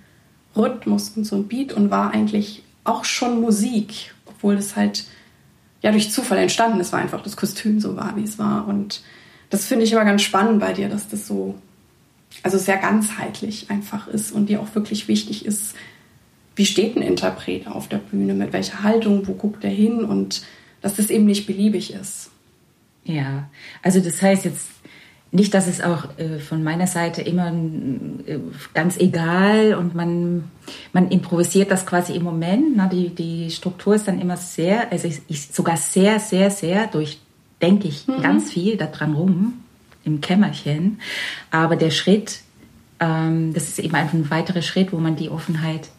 Rhythmus 0.56 1.12
und 1.16 1.24
so 1.24 1.36
ein 1.36 1.48
Beat 1.48 1.72
und 1.72 1.90
war 1.90 2.12
eigentlich 2.12 2.62
auch 2.84 3.04
schon 3.04 3.40
Musik, 3.40 4.14
obwohl 4.26 4.54
es 4.54 4.76
halt 4.76 5.04
ja 5.80 5.90
durch 5.92 6.10
Zufall 6.10 6.38
entstanden 6.38 6.80
ist, 6.80 6.92
war 6.92 7.00
einfach 7.00 7.22
das 7.22 7.36
Kostüm 7.36 7.80
so 7.80 7.96
war, 7.96 8.14
wie 8.16 8.24
es 8.24 8.38
war. 8.38 8.68
Und 8.68 9.00
das 9.52 9.66
finde 9.66 9.84
ich 9.84 9.92
immer 9.92 10.06
ganz 10.06 10.22
spannend 10.22 10.60
bei 10.60 10.72
dir, 10.72 10.88
dass 10.88 11.08
das 11.08 11.26
so, 11.26 11.54
also 12.42 12.56
sehr 12.56 12.78
ganzheitlich 12.78 13.70
einfach 13.70 14.08
ist 14.08 14.32
und 14.32 14.48
dir 14.48 14.62
auch 14.62 14.74
wirklich 14.74 15.08
wichtig 15.08 15.44
ist, 15.44 15.74
wie 16.56 16.64
steht 16.64 16.96
ein 16.96 17.02
Interpret 17.02 17.66
auf 17.66 17.86
der 17.86 17.98
Bühne, 17.98 18.32
mit 18.32 18.54
welcher 18.54 18.82
Haltung, 18.82 19.28
wo 19.28 19.34
guckt 19.34 19.62
er 19.62 19.70
hin 19.70 20.04
und 20.04 20.42
dass 20.80 20.96
das 20.96 21.10
eben 21.10 21.26
nicht 21.26 21.46
beliebig 21.46 21.92
ist. 21.92 22.30
Ja, 23.04 23.50
also 23.82 24.00
das 24.00 24.22
heißt 24.22 24.46
jetzt 24.46 24.68
nicht, 25.32 25.52
dass 25.52 25.66
es 25.66 25.82
auch 25.82 26.18
äh, 26.18 26.38
von 26.38 26.64
meiner 26.64 26.86
Seite 26.86 27.20
immer 27.20 27.52
äh, 28.26 28.38
ganz 28.72 28.96
egal 28.96 29.74
und 29.74 29.94
man, 29.94 30.44
man 30.94 31.10
improvisiert 31.10 31.70
das 31.70 31.84
quasi 31.84 32.14
im 32.14 32.22
Moment. 32.22 32.74
Ne? 32.74 32.88
Die, 32.90 33.10
die 33.10 33.50
Struktur 33.50 33.96
ist 33.96 34.08
dann 34.08 34.18
immer 34.18 34.38
sehr, 34.38 34.90
also 34.90 35.08
ich, 35.08 35.20
ich 35.28 35.48
sogar 35.48 35.76
sehr, 35.76 36.20
sehr, 36.20 36.50
sehr 36.50 36.86
durchdenke 37.62 37.88
ich 37.88 38.06
mhm. 38.06 38.22
ganz 38.22 38.50
viel 38.50 38.76
daran 38.76 39.14
rum 39.14 39.54
im 40.04 40.20
Kämmerchen. 40.20 41.00
Aber 41.50 41.76
der 41.76 41.90
Schritt, 41.90 42.40
ähm, 43.00 43.54
das 43.54 43.68
ist 43.68 43.78
eben 43.78 43.94
einfach 43.94 44.14
ein 44.14 44.30
weiterer 44.30 44.62
Schritt, 44.62 44.92
wo 44.92 44.98
man 44.98 45.16
die 45.16 45.30
Offenheit 45.30 45.90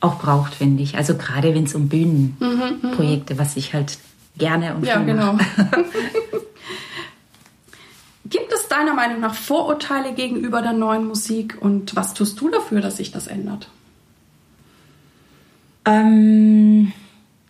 auch 0.00 0.18
braucht, 0.18 0.54
finde 0.54 0.82
ich. 0.82 0.96
Also 0.96 1.16
gerade 1.16 1.54
wenn 1.54 1.64
es 1.64 1.74
um 1.74 1.88
Bühnenprojekte, 1.88 3.34
mhm, 3.34 3.38
was 3.38 3.56
ich 3.56 3.72
halt 3.72 3.98
gerne 4.36 4.74
und 4.74 4.84
ja, 4.84 4.98
genau. 5.02 5.38
Gibt 8.28 8.52
es 8.52 8.66
deiner 8.66 8.92
Meinung 8.92 9.20
nach 9.20 9.34
Vorurteile 9.34 10.12
gegenüber 10.12 10.60
der 10.60 10.72
neuen 10.72 11.06
Musik 11.06 11.56
und 11.60 11.94
was 11.94 12.12
tust 12.12 12.40
du 12.40 12.50
dafür, 12.50 12.80
dass 12.80 12.96
sich 12.96 13.12
das 13.12 13.28
ändert? 13.28 13.68
Ähm, 15.84 16.92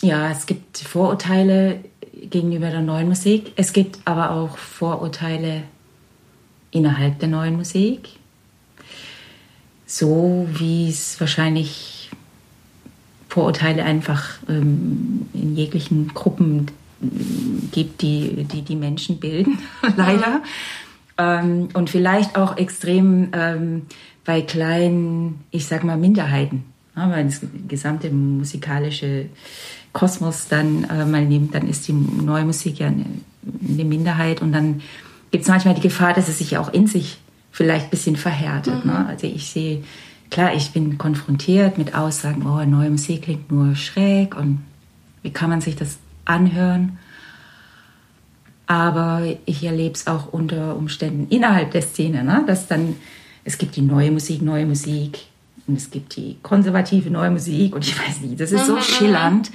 ja, 0.03 0.31
es 0.31 0.45
gibt 0.45 0.77
Vorurteile 0.79 1.83
gegenüber 2.31 2.71
der 2.71 2.83
neuen 2.83 3.09
Musik. 3.09 3.53
Es 3.57 3.73
gibt 3.73 3.99
aber 4.05 4.31
auch 4.31 4.57
Vorurteile 4.59 5.63
innerhalb 6.71 7.19
der 7.19 7.29
neuen 7.29 7.57
Musik. 7.57 8.11
So 9.87 10.49
wie 10.53 10.89
es 10.89 11.21
wahrscheinlich 11.21 12.11
Vorurteile 13.29 13.85
einfach 13.85 14.39
ähm, 14.49 15.29
in 15.33 15.57
jeglichen 15.57 16.09
Gruppen 16.09 16.67
gibt, 17.73 18.03
die 18.03 18.45
die, 18.45 18.63
die 18.63 18.77
Menschen 18.77 19.21
bilden, 19.21 19.59
leider. 19.97 20.43
Ähm, 21.19 21.69
und 21.75 21.91
vielleicht 21.91 22.37
auch 22.37 22.57
extrem 22.57 23.29
ähm, 23.33 23.83
bei 24.25 24.43
kleinen, 24.43 25.45
ich 25.51 25.67
sag 25.67 25.85
mal, 25.85 25.97
Minderheiten. 25.97 26.65
Weil 26.95 27.25
das 27.25 27.43
gesamte 27.69 28.09
musikalische 28.09 29.27
Kosmos 29.97 30.49
dann 30.49 30.85
äh, 30.85 31.07
mal 31.07 31.25
nimmt, 31.25 31.55
dann 31.55 31.67
ist 31.67 31.89
die 31.89 31.95
neue 31.95 32.45
Musik 32.45 32.81
ja 32.81 32.89
eine, 32.89 33.07
eine 33.67 33.85
Minderheit 33.87 34.43
und 34.43 34.53
dann 34.53 34.83
gibt 35.31 35.45
es 35.45 35.49
manchmal 35.49 35.75
die 35.75 35.81
Gefahr, 35.81 36.13
dass 36.13 36.29
es 36.29 36.37
sich 36.37 36.59
auch 36.59 36.71
in 36.71 36.87
sich 36.87 37.17
vielleicht 37.51 37.87
ein 37.87 37.91
bisschen 37.91 38.17
verhärtet. 38.17 38.85
Ne? 38.85 38.93
Mhm. 38.93 38.99
Ne? 38.99 39.07
Also 39.07 39.27
ich 39.27 39.49
sehe, 39.49 39.83
klar, 40.31 40.53
ich 40.53 40.73
bin 40.73 40.99
konfrontiert 40.99 41.79
mit 41.79 41.95
Aussagen, 41.95 42.45
oh, 42.47 42.63
neue 42.67 42.91
Musik 42.91 43.23
klingt 43.23 43.51
nur 43.51 43.75
schräg 43.75 44.37
und 44.37 44.63
wie 45.23 45.31
kann 45.31 45.49
man 45.49 45.63
sich 45.63 45.77
das 45.77 45.97
anhören. 46.27 46.99
Aber 48.67 49.23
ich 49.47 49.65
erlebe 49.65 49.95
es 49.95 50.07
auch 50.07 50.31
unter 50.31 50.77
Umständen 50.77 51.27
innerhalb 51.31 51.71
der 51.71 51.81
Szene, 51.81 52.23
ne? 52.23 52.45
dass 52.47 52.67
dann, 52.67 52.97
es 53.45 53.57
gibt 53.57 53.77
die 53.77 53.83
neue 53.83 54.11
Musik, 54.11 54.43
neue 54.43 54.67
Musik 54.67 55.21
und 55.67 55.77
es 55.77 55.91
gibt 55.91 56.17
die 56.17 56.37
konservative 56.43 57.11
neue 57.11 57.31
Musik 57.31 57.75
und 57.75 57.85
ich 57.85 57.99
weiß 57.99 58.21
nicht, 58.21 58.41
das 58.41 58.53
ist 58.53 58.67
so 58.67 58.73
mhm, 58.73 58.79
mhm. 58.79 58.83
schillernd. 58.83 59.51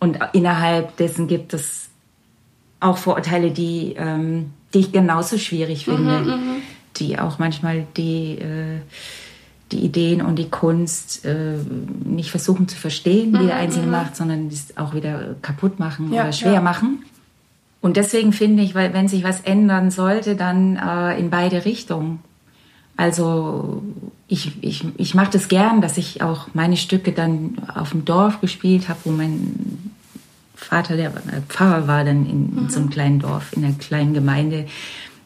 Und 0.00 0.18
innerhalb 0.32 0.96
dessen 0.96 1.28
gibt 1.28 1.54
es 1.54 1.88
auch 2.80 2.98
Vorurteile, 2.98 3.50
die, 3.50 3.94
ähm, 3.96 4.50
die 4.74 4.80
ich 4.80 4.92
genauso 4.92 5.38
schwierig 5.38 5.86
mhm, 5.86 5.96
finde, 5.96 6.20
mhm, 6.20 6.56
die 6.96 7.18
auch 7.18 7.38
manchmal 7.38 7.86
die, 7.96 8.38
äh, 8.38 8.80
die 9.72 9.78
Ideen 9.78 10.22
und 10.22 10.36
die 10.36 10.50
Kunst 10.50 11.24
äh, 11.24 11.56
nicht 12.04 12.30
versuchen 12.30 12.68
zu 12.68 12.76
verstehen, 12.76 13.32
wie 13.32 13.46
der 13.46 13.56
mhm, 13.56 13.62
Einzelne 13.62 13.86
mhm. 13.86 13.92
macht, 13.92 14.16
sondern 14.16 14.48
es 14.48 14.76
auch 14.76 14.94
wieder 14.94 15.36
kaputt 15.40 15.78
machen 15.78 16.12
ja, 16.12 16.22
oder 16.22 16.32
schwer 16.32 16.54
ja. 16.54 16.60
machen. 16.60 17.04
Und 17.80 17.96
deswegen 17.96 18.32
finde 18.32 18.62
ich, 18.62 18.74
weil 18.74 18.92
wenn 18.92 19.08
sich 19.08 19.24
was 19.24 19.40
ändern 19.42 19.90
sollte, 19.90 20.36
dann 20.36 20.76
äh, 20.76 21.18
in 21.18 21.30
beide 21.30 21.64
Richtungen. 21.64 22.20
Also 22.96 23.82
ich, 24.28 24.62
ich, 24.62 24.84
ich 24.96 25.14
mache 25.14 25.32
das 25.32 25.48
gern, 25.48 25.80
dass 25.80 25.98
ich 25.98 26.22
auch 26.22 26.48
meine 26.54 26.76
Stücke 26.76 27.12
dann 27.12 27.56
auf 27.74 27.90
dem 27.90 28.04
Dorf 28.04 28.40
gespielt 28.40 28.88
habe, 28.88 29.00
wo 29.04 29.10
mein 29.10 29.92
Vater, 30.54 30.96
der 30.96 31.12
Pfarrer 31.48 31.86
war, 31.88 32.04
dann 32.04 32.26
in, 32.26 32.56
in 32.56 32.68
so 32.70 32.78
einem 32.78 32.86
mhm. 32.86 32.90
kleinen 32.90 33.18
Dorf, 33.18 33.52
in 33.52 33.64
einer 33.64 33.74
kleinen 33.74 34.14
Gemeinde 34.14 34.66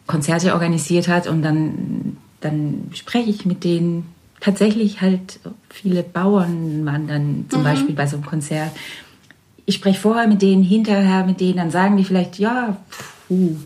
Konzerte 0.07 0.55
organisiert 0.55 1.07
hat 1.07 1.27
und 1.27 1.43
dann, 1.43 2.17
dann 2.41 2.91
spreche 2.95 3.29
ich 3.29 3.45
mit 3.45 3.63
denen 3.63 4.07
tatsächlich 4.41 5.01
halt 5.01 5.41
viele 5.69 6.03
Bauern 6.03 6.85
waren 6.87 7.07
dann 7.07 7.47
zum 7.49 7.61
mhm. 7.61 7.65
Beispiel 7.65 7.95
bei 7.95 8.07
so 8.07 8.17
einem 8.17 8.27
Konzert. 8.27 8.71
Ich 9.67 9.77
spreche 9.77 10.01
vorher 10.01 10.27
mit 10.27 10.41
denen, 10.43 10.63
hinterher 10.63 11.25
mit 11.25 11.41
denen, 11.41 11.59
dann 11.59 11.71
sagen 11.71 11.97
die 11.97 12.05
vielleicht, 12.05 12.39
ja, 12.39 12.77
puh, 13.29 13.57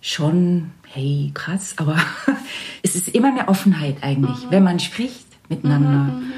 schon, 0.00 0.70
hey, 0.92 1.30
krass, 1.34 1.74
aber 1.76 1.96
es 2.82 2.94
ist 2.94 3.08
immer 3.08 3.28
eine 3.28 3.48
Offenheit 3.48 3.96
eigentlich, 4.02 4.44
mhm. 4.44 4.50
wenn 4.50 4.62
man 4.62 4.80
spricht 4.80 5.26
miteinander. 5.48 6.12
Mhm, 6.12 6.20
mhm. 6.20 6.32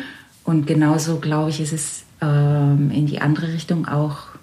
Und 0.45 0.67
genauso, 0.67 1.19
glaube 1.19 1.51
ich, 1.51 1.61
ist 1.61 1.73
es 1.73 2.05
ähm, 2.21 2.91
in 2.91 3.07
die 3.07 3.21
andere 3.21 3.53
Richtung 3.53 3.89
auch 3.89 4.35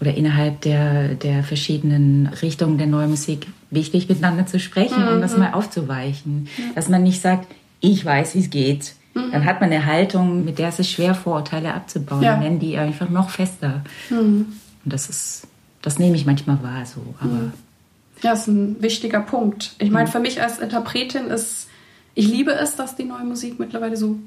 oder 0.00 0.14
innerhalb 0.14 0.62
der, 0.62 1.14
der 1.14 1.44
verschiedenen 1.44 2.26
Richtungen 2.26 2.78
der 2.78 2.86
neuen 2.86 3.10
Musik 3.10 3.48
wichtig, 3.70 4.08
miteinander 4.08 4.46
zu 4.46 4.58
sprechen, 4.58 5.06
um 5.06 5.20
das 5.20 5.34
mhm. 5.34 5.40
mal 5.40 5.52
aufzuweichen. 5.52 6.48
Dass 6.74 6.88
man 6.88 7.02
nicht 7.02 7.20
sagt, 7.20 7.46
ich 7.80 8.02
weiß, 8.04 8.34
wie 8.34 8.38
es 8.38 8.50
geht. 8.50 8.94
Mhm. 9.14 9.32
Dann 9.32 9.44
hat 9.44 9.60
man 9.60 9.70
eine 9.70 9.84
Haltung, 9.84 10.44
mit 10.44 10.58
der 10.58 10.68
es 10.68 10.78
ist 10.78 10.90
schwer, 10.90 11.14
Vorurteile 11.14 11.74
abzubauen. 11.74 12.22
Ja. 12.22 12.32
Dann 12.32 12.42
werden 12.42 12.58
die 12.60 12.78
einfach 12.78 13.10
noch 13.10 13.28
fester. 13.28 13.82
Mhm. 14.08 14.46
Und 14.84 14.92
das 14.92 15.10
ist, 15.10 15.46
das 15.82 15.98
nehme 15.98 16.16
ich 16.16 16.24
manchmal 16.24 16.62
wahr 16.62 16.86
so. 16.86 17.14
Aber 17.20 17.32
mhm. 17.32 17.52
Ja, 18.22 18.30
das 18.30 18.40
ist 18.40 18.46
ein 18.48 18.82
wichtiger 18.82 19.20
Punkt. 19.20 19.72
Ich 19.78 19.90
meine, 19.90 20.08
mhm. 20.08 20.12
für 20.12 20.20
mich 20.20 20.42
als 20.42 20.58
Interpretin 20.58 21.26
ist, 21.28 21.68
ich 22.14 22.28
liebe 22.28 22.52
es, 22.52 22.76
dass 22.76 22.96
die 22.96 23.04
neue 23.04 23.24
Musik 23.24 23.58
mittlerweile 23.58 23.96
so 23.96 24.18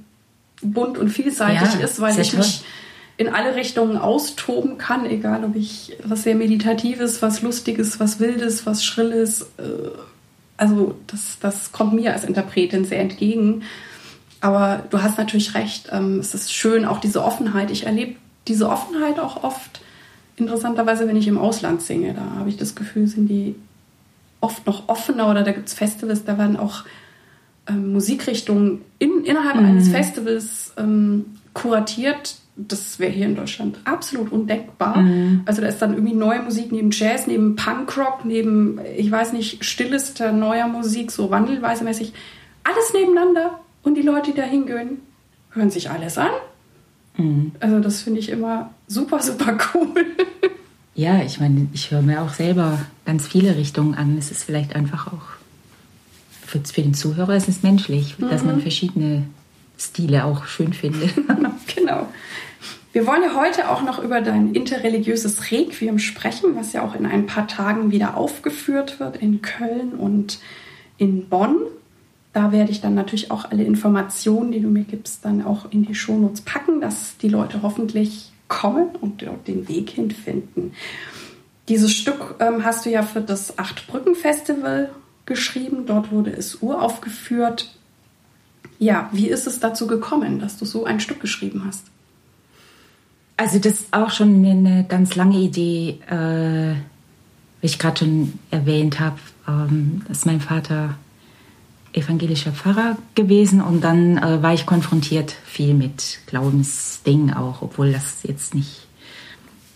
bunt 0.62 0.98
und 0.98 1.10
vielseitig 1.10 1.80
ja, 1.80 1.86
ist, 1.86 2.00
weil 2.00 2.18
ich 2.20 2.36
mich 2.36 2.64
in 3.18 3.30
alle 3.30 3.56
Richtungen 3.56 3.98
austoben 3.98 4.78
kann, 4.78 5.06
egal 5.06 5.44
ob 5.44 5.56
ich 5.56 5.96
was 6.04 6.24
sehr 6.24 6.36
Meditatives, 6.36 7.22
was 7.22 7.42
Lustiges, 7.42 8.00
was 8.00 8.20
Wildes, 8.20 8.66
was 8.66 8.84
Schrilles. 8.84 9.44
Äh, 9.58 9.90
also 10.58 10.96
das, 11.08 11.38
das 11.40 11.72
kommt 11.72 11.94
mir 11.94 12.14
als 12.14 12.24
Interpretin 12.24 12.86
sehr 12.86 13.02
entgegen. 13.02 13.64
Aber 14.42 14.84
du 14.90 15.02
hast 15.02 15.18
natürlich 15.18 15.54
recht, 15.54 15.90
ähm, 15.92 16.20
es 16.20 16.34
ist 16.34 16.54
schön, 16.54 16.86
auch 16.86 17.00
diese 17.00 17.24
Offenheit. 17.24 17.70
Ich 17.72 17.86
erlebe 17.86 18.16
diese 18.48 18.70
Offenheit 18.70 19.20
auch 19.20 19.44
oft, 19.44 19.82
interessanterweise, 20.36 21.08
wenn 21.08 21.16
ich 21.16 21.28
im 21.28 21.38
Ausland 21.38 21.82
singe. 21.82 22.14
Da 22.14 22.40
habe 22.40 22.50
ich 22.50 22.58
das 22.58 22.76
Gefühl, 22.76 23.08
sind 23.08 23.28
die 23.28 23.56
oft 24.44 24.68
noch 24.68 24.90
offener 24.90 25.32
oder 25.32 25.44
da 25.44 25.52
gibt 25.52 25.70
es 25.70 25.74
Festivals, 25.74 26.26
da 26.26 26.38
werden 26.38 26.58
auch 26.58 26.84
ähm, 27.68 27.94
Musikrichtungen 27.94 28.82
in, 29.00 29.24
innerhalb 29.24 29.56
mhm. 29.56 29.66
eines 29.66 29.88
Festivals 29.88 30.74
ähm, 30.78 31.26
kuratiert, 31.54 32.36
das 32.56 33.00
wäre 33.00 33.12
hier 33.12 33.26
in 33.26 33.36
Deutschland 33.36 33.80
absolut 33.86 34.32
undenkbar. 34.32 34.98
Mhm. 34.98 35.42
Also 35.46 35.62
da 35.62 35.68
ist 35.68 35.82
dann 35.82 35.94
irgendwie 35.94 36.14
neue 36.14 36.42
Musik 36.42 36.72
neben 36.72 36.92
Jazz, 36.92 37.26
neben 37.26 37.56
Punkrock, 37.56 38.26
neben, 38.26 38.80
ich 38.96 39.10
weiß 39.10 39.34
nicht, 39.34 39.66
stillester 39.66 40.32
neuer 40.32 40.68
Musik, 40.68 41.12
so 41.12 41.32
wandelweise 41.32 41.84
mäßig. 41.84 42.14
Alles 42.64 42.94
nebeneinander 42.94 43.60
und 43.82 43.96
die 43.96 44.02
Leute, 44.02 44.32
die 44.32 44.38
da 44.38 44.44
hingehen, 44.44 45.00
hören 45.52 45.72
sich 45.72 45.90
alles 45.90 46.18
an. 46.18 46.32
Mhm. 47.18 47.54
Also 47.60 47.80
das 47.80 48.02
finde 48.02 48.20
ich 48.20 48.30
immer 48.30 48.72
super, 48.88 49.20
super 49.20 49.58
cool. 49.74 50.06
ja, 50.96 51.22
ich 51.24 51.40
meine, 51.40 51.68
ich 51.74 51.92
höre 51.92 52.02
mir 52.02 52.22
auch 52.22 52.34
selber 52.34 52.80
ganz 53.06 53.28
viele 53.28 53.56
Richtungen 53.56 53.96
an. 53.96 54.18
Es 54.18 54.32
ist 54.32 54.44
vielleicht 54.44 54.76
einfach 54.76 55.08
auch 55.08 55.44
für, 56.46 56.60
für 56.60 56.82
den 56.82 56.94
Zuhörer 56.94 57.36
ist 57.36 57.50
es 57.50 57.64
menschlich, 57.64 58.20
mhm. 58.20 58.30
dass 58.30 58.44
man 58.44 58.62
verschiedene 58.62 59.24
Stile 59.78 60.26
auch 60.26 60.46
schön 60.46 60.74
findet. 60.74 61.14
genau. 61.76 62.08
Wir 62.92 63.08
wollen 63.08 63.24
ja 63.24 63.36
heute 63.36 63.72
auch 63.72 63.82
noch 63.82 64.04
über 64.04 64.22
dein 64.22 64.54
interreligiöses 64.54 65.50
Requiem 65.52 65.98
sprechen, 65.98 66.56
was 66.56 66.74
ja 66.74 66.84
auch 66.84 66.94
in 66.94 67.08
ein 67.08 67.26
paar 67.26 67.48
Tagen 67.48 67.90
wieder 67.90 68.16
aufgeführt 68.16 69.00
wird 69.00 69.18
in 69.18 69.42
Köln 69.42 69.94
und 69.94 70.40
in 70.98 71.28
Bonn. 71.28 71.56
Da 72.34 72.52
werde 72.52 72.72
ich 72.72 72.82
dann 72.82 72.94
natürlich 72.94 73.32
auch 73.32 73.50
alle 73.50 73.64
Informationen, 73.64 74.52
die 74.52 74.60
du 74.60 74.68
mir 74.68 74.84
gibst, 74.84 75.26
dann 75.26 75.44
auch 75.44 75.72
in 75.72 75.86
die 75.86 75.96
Shownotes 75.96 76.42
packen, 76.42 76.82
dass 76.82 77.18
die 77.18 77.30
Leute 77.30 77.64
hoffentlich 77.64 78.33
kommen 78.48 78.90
und 79.00 79.22
dort 79.22 79.48
den 79.48 79.68
Weg 79.68 79.90
hinfinden. 79.90 80.74
Dieses 81.70 81.94
Stück 81.94 82.36
ähm, 82.40 82.66
hast 82.66 82.86
du 82.86 82.90
ja 82.90 83.04
für 83.04 83.22
das 83.22 83.58
Acht-Brücken-Festival 83.58 84.90
geschrieben. 85.26 85.86
Dort 85.86 86.12
wurde 86.12 86.32
es 86.32 86.56
uraufgeführt. 86.56 87.74
Ja, 88.80 89.10
wie 89.14 89.30
ist 89.30 89.48
es 89.48 89.60
dazu 89.60 89.88
gekommen, 89.88 90.40
dass 90.40 90.58
du 90.58 90.66
so 90.66 90.86
ein 90.86 91.00
Stück 91.00 91.22
geschrieben 91.22 91.64
hast? 91.66 91.86
Also 93.38 93.60
das 93.60 93.74
ist 93.74 93.94
auch 93.94 94.12
schon 94.12 94.46
eine 94.46 94.86
ganz 94.88 95.16
lange 95.16 95.38
Idee, 95.38 96.00
äh, 96.10 96.76
wie 97.62 97.66
ich 97.66 97.80
gerade 97.80 98.00
schon 98.00 98.40
erwähnt 98.52 99.00
habe, 99.00 99.20
ähm, 99.48 100.04
dass 100.08 100.26
mein 100.26 100.42
Vater 100.42 100.96
evangelischer 101.94 102.52
Pfarrer 102.52 102.98
gewesen 103.16 103.62
und 103.62 103.84
dann 103.84 104.18
äh, 104.18 104.42
war 104.42 104.54
ich 104.54 104.66
konfrontiert 104.66 105.36
viel 105.46 105.74
mit 105.74 106.20
Glaubensdingen 106.26 107.34
auch, 107.34 107.62
obwohl 107.62 107.92
das 107.92 108.24
jetzt 108.24 108.56
nicht 108.56 108.88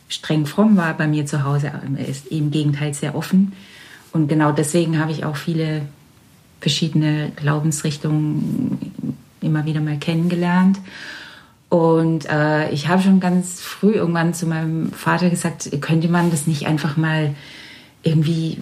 streng 0.09 0.45
fromm 0.45 0.77
war 0.77 0.95
bei 0.95 1.07
mir 1.07 1.25
zu 1.25 1.43
Hause. 1.43 1.71
Ist 2.07 2.27
im 2.27 2.51
Gegenteil 2.51 2.93
sehr 2.93 3.15
offen. 3.15 3.53
Und 4.13 4.27
genau 4.27 4.51
deswegen 4.51 4.99
habe 4.99 5.11
ich 5.11 5.25
auch 5.25 5.35
viele 5.35 5.83
verschiedene 6.59 7.31
Glaubensrichtungen 7.35 8.93
immer 9.41 9.65
wieder 9.65 9.81
mal 9.81 9.97
kennengelernt. 9.97 10.79
Und 11.69 12.29
äh, 12.29 12.69
ich 12.71 12.87
habe 12.87 13.01
schon 13.01 13.19
ganz 13.19 13.61
früh 13.61 13.91
irgendwann 13.91 14.33
zu 14.33 14.45
meinem 14.45 14.91
Vater 14.91 15.29
gesagt, 15.29 15.69
könnte 15.81 16.07
man 16.07 16.31
das 16.31 16.47
nicht 16.47 16.65
einfach 16.65 16.95
mal 16.95 17.35
irgendwie 18.03 18.57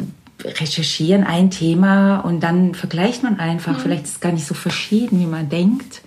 recherchieren, 0.45 1.23
ein 1.23 1.49
Thema 1.49 2.19
und 2.19 2.41
dann 2.41 2.75
vergleicht 2.75 3.23
man 3.23 3.39
einfach. 3.39 3.77
Mhm. 3.77 3.81
Vielleicht 3.81 4.03
ist 4.05 4.13
es 4.13 4.19
gar 4.19 4.31
nicht 4.31 4.45
so 4.45 4.53
verschieden, 4.53 5.19
wie 5.19 5.25
man 5.25 5.49
denkt. 5.49 6.01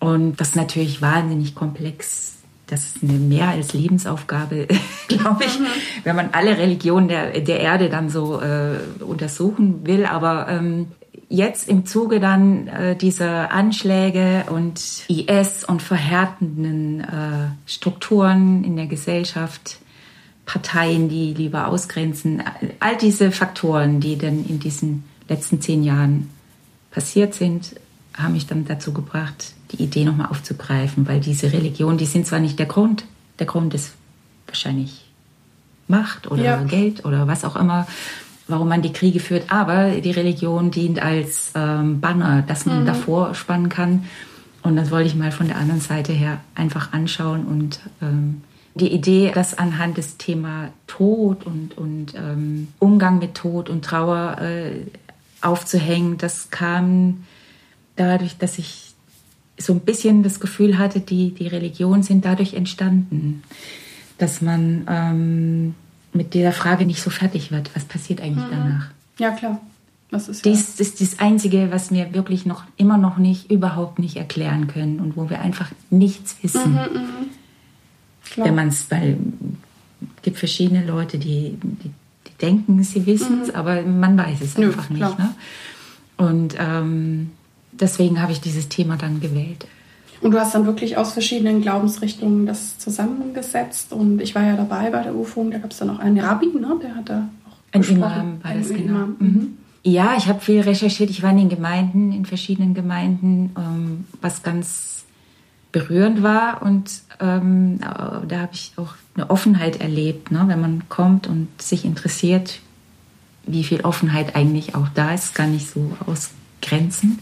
Und 0.00 0.36
das 0.36 0.48
ist 0.48 0.56
natürlich 0.56 1.02
wahnsinnig 1.02 1.54
komplex. 1.54 2.36
Das 2.66 2.84
ist 2.84 3.02
eine 3.02 3.14
mehr 3.14 3.48
als 3.48 3.72
Lebensaufgabe, 3.72 4.68
glaube 5.08 5.44
ich, 5.44 5.58
mhm. 5.58 5.66
wenn 6.04 6.16
man 6.16 6.30
alle 6.32 6.58
Religionen 6.58 7.08
der, 7.08 7.40
der 7.40 7.60
Erde 7.60 7.88
dann 7.88 8.10
so 8.10 8.40
äh, 8.40 8.78
untersuchen 9.02 9.86
will. 9.86 10.04
Aber 10.04 10.48
ähm, 10.48 10.88
jetzt 11.28 11.68
im 11.68 11.86
Zuge 11.86 12.20
dann 12.20 12.68
äh, 12.68 12.96
dieser 12.96 13.52
Anschläge 13.52 14.44
und 14.50 14.80
IS 15.08 15.64
und 15.64 15.82
verhärtenden 15.82 17.00
äh, 17.00 17.48
Strukturen 17.66 18.64
in 18.64 18.76
der 18.76 18.86
Gesellschaft, 18.86 19.78
Parteien, 20.48 21.10
die 21.10 21.34
lieber 21.34 21.68
ausgrenzen, 21.68 22.42
all 22.80 22.96
diese 22.96 23.30
Faktoren, 23.30 24.00
die 24.00 24.16
dann 24.16 24.46
in 24.46 24.58
diesen 24.58 25.04
letzten 25.28 25.60
zehn 25.60 25.84
Jahren 25.84 26.30
passiert 26.90 27.34
sind, 27.34 27.74
haben 28.14 28.32
mich 28.32 28.46
dann 28.46 28.64
dazu 28.64 28.94
gebracht, 28.94 29.52
die 29.70 29.82
Idee 29.82 30.06
nochmal 30.06 30.28
aufzugreifen, 30.28 31.06
weil 31.06 31.20
diese 31.20 31.52
Religionen, 31.52 31.98
die 31.98 32.06
sind 32.06 32.26
zwar 32.26 32.40
nicht 32.40 32.58
der 32.58 32.64
Grund, 32.64 33.04
der 33.38 33.46
Grund 33.46 33.74
ist 33.74 33.92
wahrscheinlich 34.46 35.04
Macht 35.86 36.30
oder 36.30 36.42
ja. 36.42 36.62
Geld 36.62 37.04
oder 37.04 37.26
was 37.26 37.44
auch 37.44 37.54
immer, 37.54 37.86
warum 38.46 38.68
man 38.68 38.80
die 38.80 38.92
Kriege 38.92 39.20
führt, 39.20 39.52
aber 39.52 40.00
die 40.00 40.10
Religion 40.10 40.70
dient 40.70 41.02
als 41.02 41.52
ähm, 41.54 42.00
Banner, 42.00 42.40
dass 42.40 42.64
man 42.64 42.82
mhm. 42.82 42.86
davor 42.86 43.34
spannen 43.34 43.68
kann. 43.68 44.06
Und 44.62 44.76
das 44.76 44.90
wollte 44.90 45.08
ich 45.08 45.14
mal 45.14 45.30
von 45.30 45.46
der 45.46 45.58
anderen 45.58 45.82
Seite 45.82 46.12
her 46.14 46.40
einfach 46.54 46.92
anschauen 46.94 47.44
und 47.44 47.80
ähm, 48.00 48.42
die 48.78 48.92
Idee, 48.92 49.32
das 49.34 49.56
anhand 49.56 49.98
des 49.98 50.16
Thema 50.16 50.70
Tod 50.86 51.44
und, 51.44 51.76
und 51.76 52.14
ähm, 52.14 52.68
Umgang 52.78 53.18
mit 53.18 53.34
Tod 53.34 53.68
und 53.68 53.84
Trauer 53.84 54.38
äh, 54.40 54.86
aufzuhängen, 55.40 56.18
das 56.18 56.50
kam 56.50 57.24
dadurch, 57.96 58.38
dass 58.38 58.58
ich 58.58 58.94
so 59.58 59.72
ein 59.72 59.80
bisschen 59.80 60.22
das 60.22 60.40
Gefühl 60.40 60.78
hatte, 60.78 61.00
die, 61.00 61.32
die 61.32 61.48
Religionen 61.48 62.02
sind 62.02 62.24
dadurch 62.24 62.54
entstanden, 62.54 63.42
dass 64.18 64.40
man 64.40 64.86
ähm, 64.88 65.74
mit 66.12 66.34
dieser 66.34 66.52
Frage 66.52 66.86
nicht 66.86 67.02
so 67.02 67.10
fertig 67.10 67.50
wird. 67.50 67.74
Was 67.74 67.84
passiert 67.84 68.20
eigentlich 68.20 68.46
mhm. 68.46 68.50
danach? 68.50 68.86
Ja, 69.18 69.32
klar. 69.32 69.60
Das 70.10 70.28
ist, 70.28 70.44
Dies 70.44 70.78
ja. 70.78 70.82
ist 70.82 71.00
das 71.00 71.18
Einzige, 71.18 71.70
was 71.70 71.90
wir 71.90 72.14
wirklich 72.14 72.46
noch 72.46 72.64
immer 72.76 72.96
noch 72.96 73.18
nicht, 73.18 73.50
überhaupt 73.50 73.98
nicht 73.98 74.16
erklären 74.16 74.66
können 74.66 75.00
und 75.00 75.16
wo 75.16 75.28
wir 75.28 75.40
einfach 75.40 75.70
nichts 75.90 76.36
wissen. 76.40 76.72
Mhm, 76.72 77.28
mh. 78.36 78.44
Wenn 78.44 78.54
man 78.54 78.68
es, 78.68 78.86
es 78.90 80.22
gibt 80.22 80.38
verschiedene 80.38 80.84
Leute, 80.84 81.18
die, 81.18 81.56
die, 81.62 81.90
die 82.26 82.38
denken, 82.40 82.82
sie 82.82 83.06
wissen 83.06 83.42
es, 83.42 83.48
mhm. 83.48 83.54
aber 83.54 83.82
man 83.82 84.16
weiß 84.16 84.40
es 84.40 84.56
einfach 84.56 84.90
Nö, 84.90 84.98
nicht. 84.98 85.18
Ne? 85.18 85.34
Und 86.16 86.54
ähm, 86.58 87.30
deswegen 87.72 88.20
habe 88.20 88.32
ich 88.32 88.40
dieses 88.40 88.68
Thema 88.68 88.96
dann 88.96 89.20
gewählt. 89.20 89.66
Und 90.20 90.32
du 90.32 90.40
hast 90.40 90.54
dann 90.54 90.66
wirklich 90.66 90.96
aus 90.96 91.12
verschiedenen 91.12 91.62
Glaubensrichtungen 91.62 92.44
das 92.44 92.78
zusammengesetzt. 92.78 93.92
Und 93.92 94.20
ich 94.20 94.34
war 94.34 94.42
ja 94.42 94.56
dabei 94.56 94.90
bei 94.90 95.02
der 95.02 95.14
UFO, 95.14 95.48
da 95.50 95.58
gab 95.58 95.70
es 95.70 95.78
dann 95.78 95.90
auch 95.90 96.00
einen 96.00 96.18
Rabbi, 96.18 96.46
ne? 96.46 96.76
der 96.82 96.96
hat 96.96 97.08
da 97.08 97.28
auch 97.48 97.56
Ein 97.72 97.82
gesprochen. 97.82 98.00
Imam 98.00 98.44
war 98.44 98.54
das, 98.54 98.68
genau. 98.68 98.82
Imam. 98.82 99.16
Mhm. 99.18 99.58
Ja, 99.84 100.16
ich 100.18 100.26
habe 100.26 100.40
viel 100.40 100.60
recherchiert. 100.60 101.08
Ich 101.10 101.22
war 101.22 101.30
in 101.30 101.38
den 101.38 101.48
Gemeinden, 101.48 102.12
in 102.12 102.26
verschiedenen 102.26 102.74
Gemeinden, 102.74 103.52
ähm, 103.56 104.06
was 104.20 104.42
ganz 104.42 104.97
berührend 105.72 106.22
war. 106.22 106.62
Und 106.62 107.02
ähm, 107.20 107.78
da 107.80 108.40
habe 108.40 108.52
ich 108.52 108.72
auch 108.76 108.94
eine 109.14 109.30
Offenheit 109.30 109.80
erlebt, 109.80 110.30
ne? 110.30 110.44
wenn 110.46 110.60
man 110.60 110.88
kommt 110.88 111.26
und 111.26 111.48
sich 111.60 111.84
interessiert, 111.84 112.60
wie 113.46 113.64
viel 113.64 113.80
Offenheit 113.82 114.36
eigentlich 114.36 114.74
auch 114.74 114.88
da 114.94 115.14
ist, 115.14 115.34
gar 115.34 115.46
nicht 115.46 115.70
so 115.70 115.96
ausgrenzen 116.06 117.18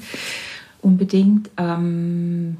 unbedingt. 0.86 1.50
Ähm, 1.56 2.58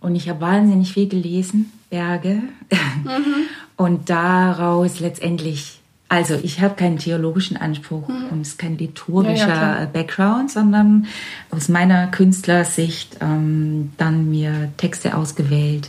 und 0.00 0.16
ich 0.16 0.28
habe 0.28 0.40
wahnsinnig 0.40 0.92
viel 0.92 1.08
gelesen, 1.08 1.72
Berge. 1.90 2.42
Mhm. 3.04 3.46
Und 3.76 4.10
daraus 4.10 5.00
letztendlich, 5.00 5.80
also 6.12 6.34
ich 6.34 6.60
habe 6.60 6.74
keinen 6.74 6.98
theologischen 6.98 7.56
Anspruch 7.56 8.06
mhm. 8.06 8.28
und 8.30 8.40
es 8.42 8.48
ist 8.48 8.58
kein 8.58 8.76
liturgischer 8.76 9.48
ja, 9.48 9.80
ja, 9.80 9.86
Background, 9.86 10.50
sondern 10.50 11.06
aus 11.50 11.70
meiner 11.70 12.08
Künstlersicht 12.08 13.16
ähm, 13.22 13.92
dann 13.96 14.28
mir 14.28 14.70
Texte 14.76 15.16
ausgewählt 15.16 15.88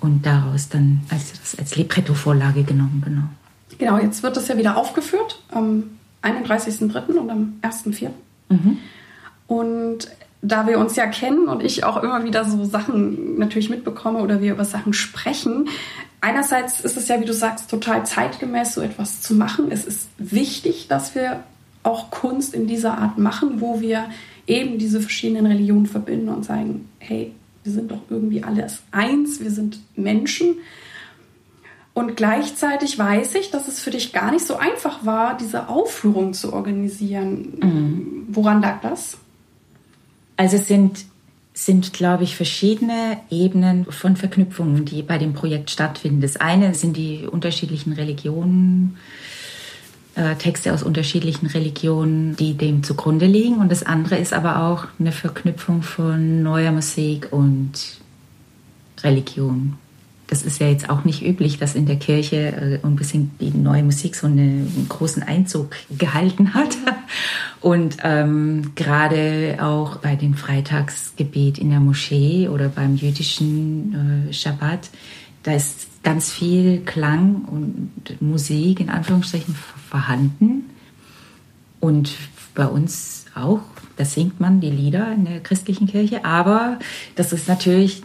und 0.00 0.24
daraus 0.24 0.68
dann 0.68 1.00
als, 1.10 1.58
als 1.58 1.74
Libretto-Vorlage 1.74 2.62
genommen, 2.62 3.02
genau. 3.04 3.22
Genau, 3.78 3.98
jetzt 3.98 4.22
wird 4.22 4.36
das 4.36 4.46
ja 4.46 4.58
wieder 4.58 4.76
aufgeführt 4.76 5.42
am 5.50 5.82
31.03. 6.22 7.14
und 7.14 7.28
am 7.28 7.54
1.04. 7.62 8.10
Mhm. 8.48 8.78
Und 9.48 10.08
da 10.40 10.68
wir 10.68 10.78
uns 10.78 10.94
ja 10.94 11.06
kennen 11.08 11.48
und 11.48 11.64
ich 11.64 11.82
auch 11.82 12.00
immer 12.00 12.22
wieder 12.22 12.44
so 12.44 12.64
Sachen 12.64 13.38
natürlich 13.38 13.70
mitbekomme 13.70 14.20
oder 14.20 14.40
wir 14.40 14.52
über 14.52 14.64
Sachen 14.64 14.92
sprechen, 14.92 15.68
einerseits 16.20 16.80
ist 16.80 16.96
es 16.96 17.08
ja, 17.08 17.20
wie 17.20 17.24
du 17.24 17.34
sagst, 17.34 17.70
total 17.70 18.06
zeitgemäß, 18.06 18.74
so 18.74 18.80
etwas 18.80 19.22
zu 19.22 19.34
machen. 19.34 19.70
Es 19.70 19.84
ist 19.84 20.08
wichtig, 20.18 20.88
dass 20.88 21.14
wir 21.14 21.44
auch 21.82 22.10
Kunst 22.10 22.54
in 22.54 22.66
dieser 22.66 22.98
Art 22.98 23.18
machen, 23.18 23.60
wo 23.60 23.80
wir 23.80 24.10
eben 24.46 24.78
diese 24.78 25.00
verschiedenen 25.00 25.46
Religionen 25.46 25.86
verbinden 25.86 26.28
und 26.28 26.44
sagen, 26.44 26.88
hey, 26.98 27.32
wir 27.64 27.72
sind 27.72 27.90
doch 27.90 28.02
irgendwie 28.08 28.42
alles 28.42 28.82
eins, 28.92 29.40
wir 29.40 29.50
sind 29.50 29.80
Menschen. 29.96 30.56
Und 31.94 32.16
gleichzeitig 32.16 32.98
weiß 32.98 33.34
ich, 33.36 33.50
dass 33.50 33.68
es 33.68 33.80
für 33.80 33.90
dich 33.90 34.12
gar 34.12 34.30
nicht 34.30 34.46
so 34.46 34.56
einfach 34.56 35.06
war, 35.06 35.36
diese 35.36 35.68
Aufführung 35.68 36.34
zu 36.34 36.52
organisieren. 36.52 37.58
Mhm. 37.60 38.26
Woran 38.28 38.60
lag 38.60 38.82
das? 38.82 39.16
Also 40.36 40.56
es 40.56 40.68
sind, 40.68 41.06
sind, 41.58 41.94
glaube 41.94 42.24
ich, 42.24 42.36
verschiedene 42.36 43.16
Ebenen 43.30 43.86
von 43.86 44.14
Verknüpfungen, 44.14 44.84
die 44.84 45.02
bei 45.02 45.16
dem 45.16 45.32
Projekt 45.32 45.70
stattfinden. 45.70 46.20
Das 46.20 46.36
eine 46.36 46.74
sind 46.74 46.98
die 46.98 47.26
unterschiedlichen 47.26 47.94
Religionen, 47.94 48.98
äh, 50.16 50.34
Texte 50.34 50.74
aus 50.74 50.82
unterschiedlichen 50.82 51.46
Religionen, 51.46 52.36
die 52.36 52.54
dem 52.54 52.82
zugrunde 52.82 53.24
liegen. 53.24 53.56
Und 53.56 53.72
das 53.72 53.84
andere 53.84 54.18
ist 54.18 54.34
aber 54.34 54.64
auch 54.64 54.84
eine 55.00 55.12
Verknüpfung 55.12 55.82
von 55.82 56.42
neuer 56.42 56.72
Musik 56.72 57.28
und 57.30 57.72
Religion. 59.02 59.78
Das 60.28 60.42
ist 60.42 60.60
ja 60.60 60.68
jetzt 60.68 60.90
auch 60.90 61.04
nicht 61.04 61.24
üblich, 61.24 61.58
dass 61.58 61.74
in 61.74 61.86
der 61.86 61.96
Kirche 61.96 62.36
äh, 62.36 62.86
ein 62.86 62.96
bisschen 62.96 63.30
die 63.40 63.50
neue 63.50 63.84
Musik 63.84 64.16
so 64.16 64.26
eine, 64.26 64.42
einen 64.42 64.86
großen 64.88 65.22
Einzug 65.22 65.70
gehalten 65.96 66.54
hat. 66.54 66.76
Und 67.60 67.98
ähm, 68.02 68.72
gerade 68.74 69.58
auch 69.60 69.96
bei 69.96 70.16
den 70.16 70.34
Freitagsgebet 70.34 71.58
in 71.58 71.70
der 71.70 71.80
Moschee 71.80 72.48
oder 72.48 72.68
beim 72.68 72.96
jüdischen 72.96 74.28
äh, 74.28 74.32
Schabbat, 74.32 74.90
da 75.42 75.54
ist 75.54 76.02
ganz 76.02 76.32
viel 76.32 76.82
Klang 76.84 77.44
und 77.44 78.20
Musik 78.20 78.80
in 78.80 78.90
Anführungsstrichen 78.90 79.54
vorhanden. 79.88 80.64
Und 81.80 82.12
bei 82.54 82.66
uns 82.66 83.26
auch, 83.34 83.60
da 83.96 84.04
singt 84.04 84.40
man 84.40 84.60
die 84.60 84.70
Lieder 84.70 85.12
in 85.12 85.24
der 85.24 85.40
christlichen 85.40 85.86
Kirche, 85.86 86.24
aber 86.24 86.78
das 87.14 87.32
ist 87.32 87.48
natürlich 87.48 88.02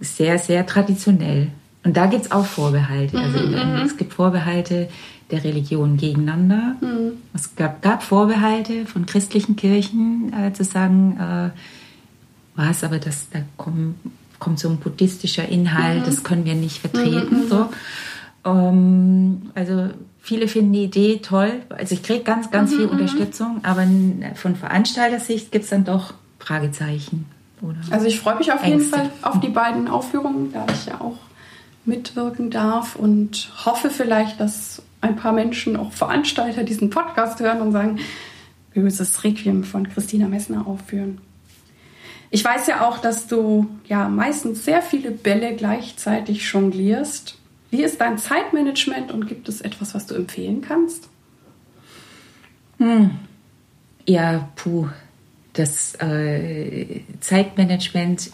sehr, 0.00 0.38
sehr 0.38 0.66
traditionell. 0.66 1.48
Und 1.84 1.96
da 1.96 2.06
gibt 2.06 2.26
es 2.26 2.30
auch 2.30 2.46
Vorbehalte. 2.46 3.18
Also 3.18 3.38
mhm. 3.40 3.82
es 3.84 3.96
gibt 3.96 4.14
Vorbehalte 4.14 4.88
der 5.30 5.42
Religion 5.42 5.96
gegeneinander. 5.96 6.76
Mhm. 6.80 7.12
Es 7.34 7.54
gab, 7.56 7.82
gab, 7.82 8.02
Vorbehalte 8.02 8.86
von 8.86 9.06
christlichen 9.06 9.56
Kirchen 9.56 10.32
äh, 10.32 10.52
zu 10.52 10.64
sagen, 10.64 11.18
äh, 11.18 11.50
was, 12.54 12.84
aber 12.84 12.98
das, 12.98 13.30
da 13.30 13.40
kommen 13.56 13.96
kommt 14.42 14.58
so 14.58 14.68
ein 14.68 14.78
buddhistischer 14.78 15.48
Inhalt, 15.48 16.00
mhm. 16.00 16.04
das 16.04 16.24
können 16.24 16.44
wir 16.44 16.54
nicht 16.54 16.78
vertreten. 16.78 17.44
Mhm. 17.44 17.48
So. 17.48 17.68
Ähm, 18.44 19.42
also 19.54 19.90
viele 20.22 20.48
finden 20.48 20.72
die 20.72 20.84
Idee 20.84 21.18
toll. 21.18 21.62
Also 21.68 21.94
ich 21.94 22.02
kriege 22.02 22.22
ganz, 22.22 22.50
ganz 22.50 22.70
mhm. 22.70 22.76
viel 22.76 22.86
mhm. 22.86 22.92
Unterstützung, 22.92 23.60
aber 23.64 23.86
von 24.36 24.56
Veranstaltersicht 24.56 25.52
gibt 25.52 25.64
es 25.64 25.70
dann 25.70 25.84
doch 25.84 26.14
Fragezeichen. 26.38 27.26
Oder 27.60 27.76
also 27.90 28.06
ich 28.06 28.18
freue 28.18 28.36
mich 28.36 28.52
auf 28.52 28.62
Ängste. 28.62 28.70
jeden 28.70 28.90
Fall 28.90 29.10
auf 29.22 29.40
die 29.40 29.48
beiden 29.48 29.88
Aufführungen, 29.88 30.52
da 30.52 30.66
ich 30.72 30.86
ja 30.86 31.00
auch 31.00 31.18
mitwirken 31.84 32.50
darf 32.50 32.96
und 32.96 33.50
hoffe 33.64 33.90
vielleicht, 33.90 34.40
dass 34.40 34.82
ein 35.00 35.16
paar 35.16 35.32
Menschen, 35.32 35.76
auch 35.76 35.92
Veranstalter, 35.92 36.62
diesen 36.62 36.90
Podcast 36.90 37.40
hören 37.40 37.60
und 37.60 37.72
sagen, 37.72 37.98
wir 38.72 38.82
müssen 38.82 38.98
das 38.98 39.24
Requiem 39.24 39.64
von 39.64 39.88
Christina 39.88 40.28
Messner 40.28 40.66
aufführen. 40.66 41.18
Ich 42.30 42.44
weiß 42.44 42.66
ja 42.68 42.88
auch, 42.88 42.98
dass 42.98 43.26
du 43.26 43.66
ja 43.86 44.08
meistens 44.08 44.64
sehr 44.64 44.80
viele 44.80 45.10
Bälle 45.10 45.54
gleichzeitig 45.54 46.50
jonglierst. 46.50 47.36
Wie 47.72 47.82
ist 47.82 48.02
dein 48.02 48.18
Zeitmanagement 48.18 49.10
und 49.10 49.26
gibt 49.26 49.48
es 49.48 49.62
etwas, 49.62 49.94
was 49.94 50.06
du 50.06 50.14
empfehlen 50.14 50.60
kannst? 50.60 51.08
Hm. 52.76 53.12
Ja, 54.06 54.50
puh. 54.56 54.88
Das 55.54 55.94
äh, 55.94 57.00
Zeitmanagement 57.20 58.30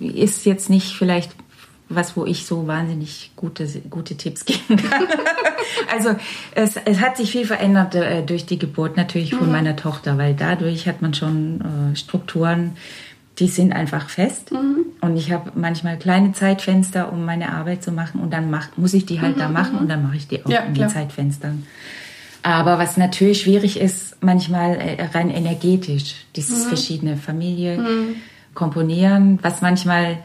ist 0.00 0.44
jetzt 0.46 0.68
nicht 0.68 0.96
vielleicht 0.96 1.30
was, 1.88 2.16
wo 2.16 2.26
ich 2.26 2.44
so 2.44 2.66
wahnsinnig 2.66 3.30
gute, 3.36 3.68
gute 3.88 4.16
Tipps 4.16 4.44
geben 4.44 4.76
kann. 4.76 5.06
also 5.92 6.16
es, 6.56 6.74
es 6.84 7.00
hat 7.00 7.16
sich 7.16 7.30
viel 7.30 7.46
verändert 7.46 7.94
äh, 7.94 8.24
durch 8.24 8.46
die 8.46 8.58
Geburt 8.58 8.96
natürlich 8.96 9.32
von 9.32 9.46
mhm. 9.46 9.52
meiner 9.52 9.76
Tochter, 9.76 10.18
weil 10.18 10.34
dadurch 10.34 10.88
hat 10.88 11.02
man 11.02 11.14
schon 11.14 11.92
äh, 11.92 11.96
Strukturen, 11.96 12.76
die 13.38 13.48
sind 13.48 13.72
einfach 13.72 14.08
fest. 14.08 14.52
Mhm. 14.52 14.84
Und 15.00 15.16
ich 15.16 15.32
habe 15.32 15.52
manchmal 15.54 15.98
kleine 15.98 16.32
Zeitfenster, 16.32 17.12
um 17.12 17.24
meine 17.24 17.52
Arbeit 17.52 17.82
zu 17.82 17.92
machen. 17.92 18.20
Und 18.20 18.32
dann 18.32 18.50
mach, 18.50 18.68
muss 18.76 18.94
ich 18.94 19.06
die 19.06 19.20
halt 19.20 19.36
mhm. 19.36 19.40
da 19.40 19.48
machen 19.48 19.78
und 19.78 19.88
dann 19.88 20.02
mache 20.02 20.16
ich 20.16 20.28
die 20.28 20.44
auch 20.44 20.50
ja, 20.50 20.60
in 20.60 20.74
den 20.74 20.88
Zeitfenstern. 20.88 21.66
Aber 22.42 22.78
was 22.78 22.96
natürlich 22.96 23.42
schwierig 23.42 23.80
ist, 23.80 24.16
manchmal 24.20 24.74
äh, 24.74 25.04
rein 25.14 25.30
energetisch, 25.30 26.26
dieses 26.34 26.64
mhm. 26.64 26.68
verschiedene 26.68 27.16
Familie 27.16 27.78
mhm. 27.78 28.16
komponieren, 28.54 29.38
was 29.42 29.62
manchmal 29.62 30.18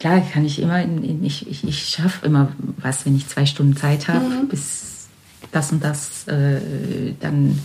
klar 0.00 0.20
kann 0.32 0.44
ich 0.44 0.60
immer, 0.60 0.84
ich, 1.22 1.48
ich, 1.48 1.64
ich 1.66 1.88
schaffe 1.88 2.26
immer 2.26 2.48
was, 2.78 3.06
wenn 3.06 3.16
ich 3.16 3.28
zwei 3.28 3.46
Stunden 3.46 3.76
Zeit 3.76 4.08
habe, 4.08 4.24
mhm. 4.24 4.48
bis 4.48 5.06
das 5.52 5.72
und 5.72 5.82
das 5.82 6.26
äh, 6.28 7.14
dann 7.20 7.58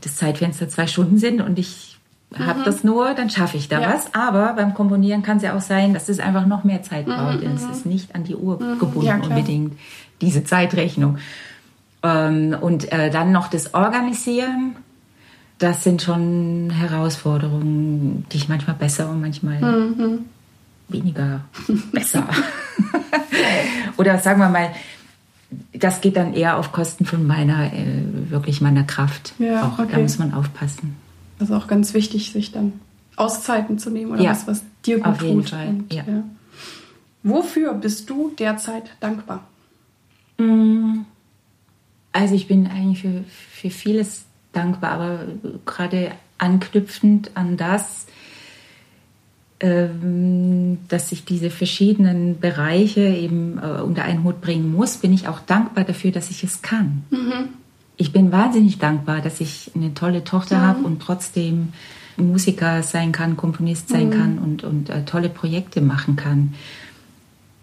das 0.00 0.16
Zeitfenster 0.16 0.68
zwei 0.68 0.86
Stunden 0.86 1.18
sind 1.18 1.40
und 1.40 1.58
ich 1.58 1.98
mhm. 2.38 2.46
habe 2.46 2.62
das 2.64 2.84
nur, 2.84 3.14
dann 3.14 3.30
schaffe 3.30 3.56
ich 3.56 3.68
da 3.68 3.80
ja. 3.80 3.92
was. 3.94 4.14
Aber 4.14 4.54
beim 4.54 4.74
Komponieren 4.74 5.22
kann 5.22 5.38
es 5.38 5.42
ja 5.42 5.56
auch 5.56 5.60
sein, 5.60 5.94
dass 5.94 6.08
es 6.08 6.20
einfach 6.20 6.46
noch 6.46 6.64
mehr 6.64 6.82
Zeit 6.82 7.06
mhm, 7.06 7.12
braucht. 7.12 7.42
Mhm. 7.42 7.54
Es 7.54 7.64
ist 7.64 7.86
nicht 7.86 8.14
an 8.14 8.24
die 8.24 8.36
Uhr 8.36 8.60
mhm. 8.60 8.78
gebunden 8.78 9.06
ja, 9.06 9.16
unbedingt, 9.16 9.78
diese 10.20 10.44
Zeitrechnung. 10.44 11.18
Ähm, 12.02 12.56
und 12.60 12.90
äh, 12.92 13.10
dann 13.10 13.32
noch 13.32 13.48
das 13.48 13.74
Organisieren. 13.74 14.76
Das 15.58 15.84
sind 15.84 16.00
schon 16.00 16.70
Herausforderungen, 16.70 18.24
die 18.32 18.38
ich 18.38 18.48
manchmal 18.48 18.76
besser 18.76 19.10
und 19.10 19.20
manchmal 19.20 19.60
mhm 19.60 20.24
weniger 20.92 21.42
besser. 21.92 22.26
Oder 23.96 24.18
sagen 24.18 24.40
wir 24.40 24.48
mal, 24.48 24.70
das 25.72 26.00
geht 26.00 26.16
dann 26.16 26.34
eher 26.34 26.56
auf 26.56 26.72
Kosten 26.72 27.04
von 27.04 27.26
meiner, 27.26 27.72
äh, 27.72 28.30
wirklich 28.30 28.60
meiner 28.60 28.84
Kraft. 28.84 29.34
Ja, 29.38 29.64
auch, 29.64 29.78
okay. 29.78 29.92
Da 29.92 29.98
muss 29.98 30.18
man 30.18 30.32
aufpassen. 30.32 30.96
Das 31.40 31.48
ist 31.48 31.56
auch 31.56 31.66
ganz 31.66 31.94
wichtig, 31.94 32.32
sich 32.32 32.52
dann 32.52 32.74
Auszeiten 33.16 33.78
zu 33.78 33.90
nehmen 33.90 34.12
oder 34.12 34.22
ja, 34.22 34.30
was, 34.30 34.46
was 34.46 34.62
dir 34.84 34.98
gut 34.98 35.06
auf 35.06 35.22
jeden 35.22 35.40
tut. 35.40 35.50
Fall. 35.50 35.68
Und, 35.68 35.92
ja. 35.92 36.04
ja. 36.06 36.22
Wofür 37.22 37.72
bist 37.72 38.08
du 38.10 38.30
derzeit 38.38 38.90
dankbar? 39.00 39.46
Mm, 40.36 41.00
also 42.12 42.34
ich 42.34 42.46
bin 42.46 42.66
eigentlich 42.66 43.00
für, 43.00 43.24
für 43.52 43.70
vieles 43.70 44.26
dankbar, 44.52 44.90
aber 44.92 45.20
gerade 45.64 46.12
anknüpfend 46.36 47.30
an 47.34 47.56
das, 47.56 48.06
ähm, 49.60 50.78
dass 50.88 51.10
ich 51.10 51.24
diese 51.24 51.48
verschiedenen 51.48 52.38
Bereiche 52.38 53.00
eben 53.00 53.58
äh, 53.58 53.80
unter 53.80 54.04
einen 54.04 54.24
Hut 54.24 54.42
bringen 54.42 54.72
muss, 54.72 54.98
bin 54.98 55.14
ich 55.14 55.26
auch 55.26 55.40
dankbar 55.40 55.84
dafür, 55.84 56.12
dass 56.12 56.30
ich 56.30 56.44
es 56.44 56.60
kann. 56.60 57.04
Mhm. 57.10 57.48
Ich 58.00 58.12
bin 58.12 58.32
wahnsinnig 58.32 58.78
dankbar, 58.78 59.20
dass 59.20 59.42
ich 59.42 59.72
eine 59.74 59.92
tolle 59.92 60.24
Tochter 60.24 60.56
mhm. 60.56 60.62
habe 60.62 60.84
und 60.84 61.02
trotzdem 61.02 61.74
Musiker 62.16 62.82
sein 62.82 63.12
kann, 63.12 63.36
Komponist 63.36 63.90
sein 63.90 64.06
mhm. 64.06 64.10
kann 64.10 64.38
und, 64.38 64.64
und 64.64 64.88
äh, 64.88 65.04
tolle 65.04 65.28
Projekte 65.28 65.82
machen 65.82 66.16
kann. 66.16 66.54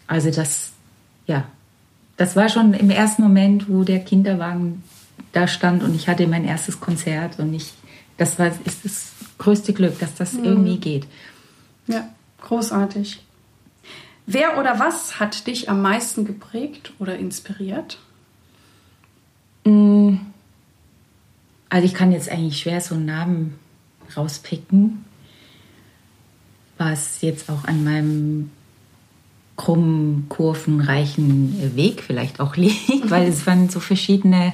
Also 0.05 0.29
das, 0.29 0.73
ja, 1.25 1.45
das 2.17 2.35
war 2.35 2.49
schon 2.49 2.75
im 2.75 2.91
ersten 2.91 3.23
Moment, 3.23 3.67
wo 3.67 3.83
der 3.83 3.97
Kinderwagen 3.97 4.83
da 5.31 5.47
stand 5.47 5.81
und 5.81 5.95
ich 5.95 6.07
hatte 6.07 6.27
mein 6.27 6.45
erstes 6.45 6.79
Konzert 6.79 7.39
und 7.39 7.51
ich, 7.55 7.73
das 8.17 8.37
war, 8.37 8.51
ist 8.63 8.85
das 8.85 9.13
größte 9.39 9.73
Glück, 9.73 9.97
dass 9.97 10.13
das 10.13 10.33
mhm. 10.33 10.43
irgendwie 10.43 10.77
geht. 10.77 11.07
Ja, 11.87 12.07
großartig. 12.43 13.23
Wer 14.27 14.59
oder 14.59 14.77
was 14.77 15.19
hat 15.19 15.47
dich 15.47 15.67
am 15.67 15.81
meisten 15.81 16.25
geprägt 16.25 16.93
oder 16.99 17.17
inspiriert? 17.17 17.97
Mm. 19.67 20.19
Also 21.69 21.85
ich 21.85 21.93
kann 21.93 22.11
jetzt 22.11 22.29
eigentlich 22.29 22.59
schwer 22.59 22.79
so 22.79 22.95
einen 22.95 23.05
Namen 23.05 23.59
rauspicken, 24.15 25.03
was 26.77 27.21
jetzt 27.21 27.49
auch 27.49 27.65
an 27.65 27.83
meinem 27.83 28.51
krummen, 29.57 30.27
kurvenreichen 30.29 31.75
Weg 31.75 32.01
vielleicht 32.01 32.39
auch 32.39 32.55
liegt, 32.57 33.09
weil 33.09 33.27
es 33.27 33.45
waren 33.45 33.69
so 33.69 33.79
verschiedene 33.79 34.53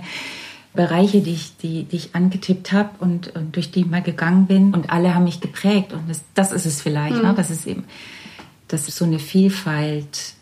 Bereiche, 0.73 1.21
die 1.21 1.34
ich, 1.34 1.58
die, 1.58 1.84
die 1.84 1.97
ich 1.97 2.15
angetippt 2.15 2.71
habe 2.71 2.89
und, 2.99 3.36
und, 3.36 3.56
durch 3.56 3.69
die 3.69 3.82
ich 3.82 3.86
mal 3.86 4.02
gegangen 4.02 4.47
bin. 4.47 4.73
Und 4.73 4.89
alle 4.89 5.13
haben 5.13 5.26
mich 5.26 5.39
geprägt. 5.39 5.93
Und 5.93 6.10
das, 6.10 6.23
das 6.34 6.52
ist 6.52 6.65
es 6.65 6.82
vielleicht. 6.82 7.17
Mhm. 7.17 7.21
Ne? 7.21 7.34
Das 7.36 7.52
ist 7.52 7.67
eben, 7.67 7.84
dass 8.69 8.88
so 8.88 9.06
eine 9.06 9.19
Vielfalt 9.19 10.34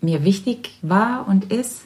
mir 0.00 0.24
wichtig 0.24 0.70
war 0.82 1.26
und 1.26 1.52
ist. 1.52 1.82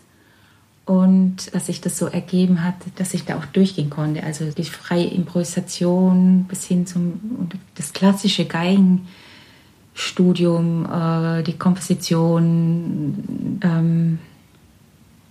Und 0.87 1.53
dass 1.53 1.67
sich 1.67 1.81
das 1.81 1.99
so 1.99 2.07
ergeben 2.07 2.63
hat, 2.63 2.77
dass 2.95 3.13
ich 3.13 3.25
da 3.25 3.37
auch 3.37 3.47
durchgehen 3.47 3.91
konnte. 3.91 4.23
Also 4.23 4.53
die 4.53 4.63
freie 4.63 5.09
Improvisation 5.09 6.45
bis 6.49 6.65
hin 6.65 6.87
zum 6.87 7.49
das 7.75 7.93
klassische 7.93 8.45
Geigenstudium, 8.45 10.87
äh, 10.87 11.43
die 11.43 11.59
Komposition, 11.59 13.59
ähm, 13.63 14.21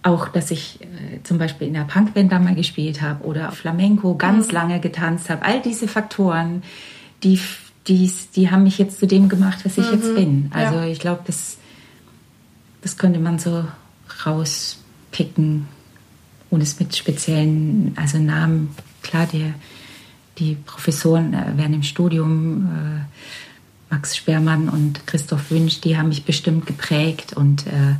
auch, 0.04 0.28
dass 0.28 0.52
ich 0.52 0.82
äh, 0.82 1.24
zum 1.24 1.38
Beispiel 1.38 1.68
in 1.68 1.74
der 1.74 1.86
Punkband 1.86 2.32
da 2.32 2.40
mal 2.40 2.54
gespielt 2.54 3.02
habe 3.02 3.24
oder 3.24 3.52
Flamenco 3.52 4.16
ganz 4.16 4.48
mhm. 4.48 4.54
lange 4.54 4.80
getanzt 4.80 5.30
habe. 5.30 5.44
All 5.44 5.62
diese 5.62 5.88
Faktoren, 5.88 6.64
die, 7.24 7.40
die, 7.88 8.12
die 8.36 8.52
haben 8.52 8.64
mich 8.64 8.78
jetzt 8.78 9.00
zu 9.00 9.08
dem 9.08 9.30
gemacht, 9.30 9.60
was 9.64 9.78
ich 9.78 9.88
mhm. 9.88 9.94
jetzt 9.94 10.16
bin. 10.16 10.52
Also 10.54 10.76
ja. 10.76 10.86
ich 10.86 11.00
glaube, 11.00 11.22
das, 11.26 11.58
das 12.82 12.98
könnte 12.98 13.20
man 13.20 13.40
so 13.40 13.64
rauspicken, 15.16 15.68
ohne 16.50 16.64
es 16.64 16.80
mit 16.80 16.96
speziellen 16.96 17.94
also 17.96 18.18
Namen. 18.18 18.70
Klar, 19.02 19.28
der, 19.32 19.54
die 20.38 20.56
Professoren 20.66 21.34
äh, 21.34 21.54
während 21.56 21.76
im 21.76 21.84
Studium, 21.84 22.66
äh, 22.66 23.94
Max 23.94 24.18
Sperrmann 24.18 24.70
und 24.70 25.06
Christoph 25.08 25.52
Wünsch, 25.52 25.82
die 25.82 25.98
haben 25.98 26.10
mich 26.10 26.26
bestimmt 26.26 26.66
geprägt 26.66 27.34
und 27.34 27.68
äh, 27.68 27.96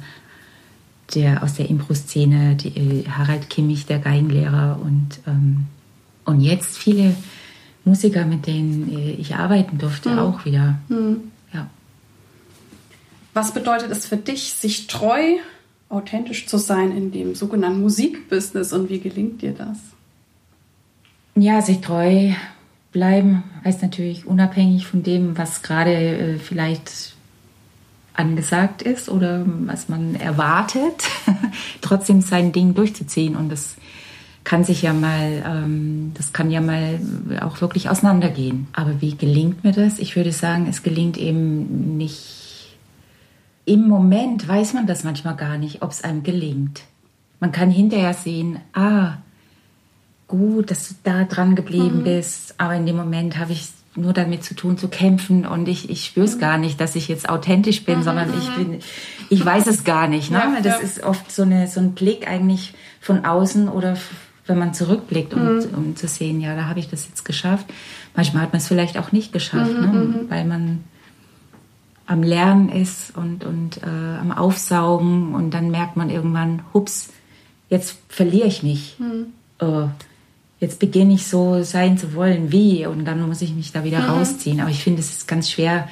der 1.14 1.44
aus 1.44 1.54
der 1.54 1.70
Impro-Szene, 1.70 2.56
die, 2.56 3.06
Harald 3.10 3.50
Kimmich, 3.50 3.86
der 3.86 4.00
Geigenlehrer 4.00 4.80
und, 4.82 5.20
ähm, 5.28 5.68
und 6.26 6.42
jetzt 6.42 6.78
viele 6.78 7.16
Musiker, 7.84 8.26
mit 8.26 8.48
denen 8.48 8.92
äh, 8.92 9.12
ich 9.12 9.36
arbeiten 9.36 9.78
durfte, 9.78 10.10
mhm. 10.10 10.20
auch 10.20 10.46
wieder. 10.46 10.80
Mhm. 10.90 11.32
Ja. 11.54 11.70
Was 13.36 13.54
bedeutet 13.54 13.92
es 13.92 14.08
für 14.08 14.18
dich, 14.18 14.54
sich 14.54 14.88
treu, 14.88 15.38
authentisch 15.90 16.48
zu 16.48 16.58
sein 16.58 16.96
in 16.96 17.12
dem 17.12 17.36
sogenannten 17.36 17.82
Musikbusiness 17.82 18.74
und 18.74 18.90
wie 18.90 19.00
gelingt 19.00 19.42
dir 19.42 19.54
das? 19.54 19.78
Ja, 21.36 21.62
sich 21.62 21.82
treu 21.82 22.32
bleiben 22.92 23.44
heißt 23.66 23.82
natürlich 23.82 24.26
unabhängig 24.26 24.88
von 24.88 25.04
dem, 25.04 25.38
was 25.38 25.62
gerade 25.62 25.92
äh, 25.92 26.38
vielleicht 26.38 27.16
angesagt 28.14 28.82
ist 28.82 29.10
oder 29.10 29.44
was 29.46 29.90
man 29.90 30.16
erwartet, 30.16 31.04
trotzdem 31.82 32.22
sein 32.22 32.54
Ding 32.54 32.74
durchzuziehen. 32.74 33.36
Und 33.36 33.52
das 33.52 33.76
kann 34.46 34.64
sich 34.64 34.84
ja 34.84 34.94
mal, 34.94 35.44
ähm, 35.46 36.12
das 36.14 36.32
kann 36.32 36.52
ja 36.52 36.62
mal 36.62 37.00
auch 37.42 37.60
wirklich 37.60 37.90
auseinandergehen. 37.90 38.68
Aber 38.74 39.02
wie 39.02 39.18
gelingt 39.18 39.64
mir 39.64 39.74
das? 39.74 40.00
Ich 40.00 40.16
würde 40.16 40.32
sagen, 40.32 40.68
es 40.70 40.84
gelingt 40.84 41.18
eben 41.18 41.98
nicht. 41.98 42.45
Im 43.66 43.88
Moment 43.88 44.48
weiß 44.48 44.74
man 44.74 44.88
das 44.88 45.04
manchmal 45.04 45.36
gar 45.36 45.58
nicht, 45.58 45.82
ob 45.82 45.92
es 45.92 46.04
einem 46.04 46.24
gelingt. 46.24 46.82
Man 47.40 47.52
kann 47.52 47.72
hinterher 47.72 48.14
sehen, 48.14 48.60
ah, 48.74 49.18
gut, 50.28 50.72
dass 50.72 50.90
du 50.90 50.96
da 51.04 51.24
dran 51.24 51.56
geblieben 51.56 52.00
mhm. 52.00 52.04
bist, 52.04 52.56
aber 52.58 52.76
in 52.76 52.86
dem 52.86 52.96
Moment 52.96 53.38
habe 53.38 53.54
ich 53.54 53.70
nur 53.96 54.14
damit 54.14 54.44
zu 54.44 54.56
tun, 54.56 54.78
zu 54.78 54.88
kämpfen 54.88 55.46
und 55.46 55.68
ich, 55.68 55.90
ich 55.90 56.06
spüre 56.06 56.26
es 56.26 56.36
mhm. 56.36 56.42
gar 56.42 56.58
nicht, 56.58 56.82
dass 56.82 56.96
ich 56.96 57.08
jetzt 57.08 57.30
authentisch 57.30 57.86
bin, 57.86 58.00
mhm. 58.00 58.04
sondern 58.04 58.30
ich 58.38 58.50
mhm. 58.50 58.72
bin, 58.72 58.80
ich 59.30 59.44
weiß 59.44 59.68
es 59.68 59.84
gar 59.84 60.08
nicht. 60.08 60.32
Ne? 60.32 60.38
Ja, 60.38 60.62
das 60.62 60.80
ja. 60.80 60.80
ist 60.80 61.04
oft 61.04 61.32
so, 61.32 61.44
eine, 61.44 61.68
so 61.68 61.80
ein 61.80 61.94
Blick 61.94 62.28
eigentlich 62.28 62.74
von 63.00 63.26
außen 63.26 63.70
oder 63.70 63.98
wenn 64.48 64.60
man 64.60 64.74
zurückblickt, 64.74 65.34
um, 65.34 65.56
mhm. 65.56 65.64
um 65.76 65.96
zu 65.96 66.08
sehen, 66.08 66.42
ja, 66.42 66.56
da 66.56 66.66
habe 66.66 66.80
ich 66.80 66.90
das 66.90 67.08
jetzt 67.08 67.26
geschafft. 67.26 67.66
Manchmal 68.16 68.44
hat 68.44 68.54
man 68.54 68.60
es 68.60 68.68
vielleicht 68.68 68.98
auch 68.98 69.12
nicht 69.12 69.34
geschafft, 69.34 69.74
mhm, 69.74 69.82
ne? 69.82 70.26
Weil 70.30 70.46
man 70.46 70.84
am 72.08 72.24
Lernen 72.24 72.70
ist 72.70 73.16
und, 73.16 73.44
und 73.44 73.78
äh, 73.84 74.18
am 74.20 74.32
Aufsaugen 74.32 75.34
und 75.34 75.52
dann 75.52 75.72
merkt 75.72 75.98
man 75.98 76.10
irgendwann, 76.10 76.62
hups, 76.74 77.10
jetzt 77.70 77.98
verliere 78.10 78.48
ich 78.48 78.64
mich. 78.64 78.98
Äh, 79.60 79.88
jetzt 80.60 80.80
beginne 80.80 81.14
ich 81.14 81.28
so 81.28 81.64
sein 81.64 81.98
zu 81.98 82.14
wollen 82.14 82.52
wie 82.52 82.86
und 82.86 83.06
dann 83.06 83.28
muss 83.28 83.42
ich 83.42 83.54
mich 83.54 83.72
da 83.72 83.84
wieder 83.84 84.02
mhm. 84.02 84.10
rausziehen. 84.10 84.62
Aber 84.62 84.70
ich 84.70 84.84
finde, 84.84 85.00
es 85.00 85.12
ist 85.12 85.28
ganz 85.28 85.50
schwer. 85.50 85.88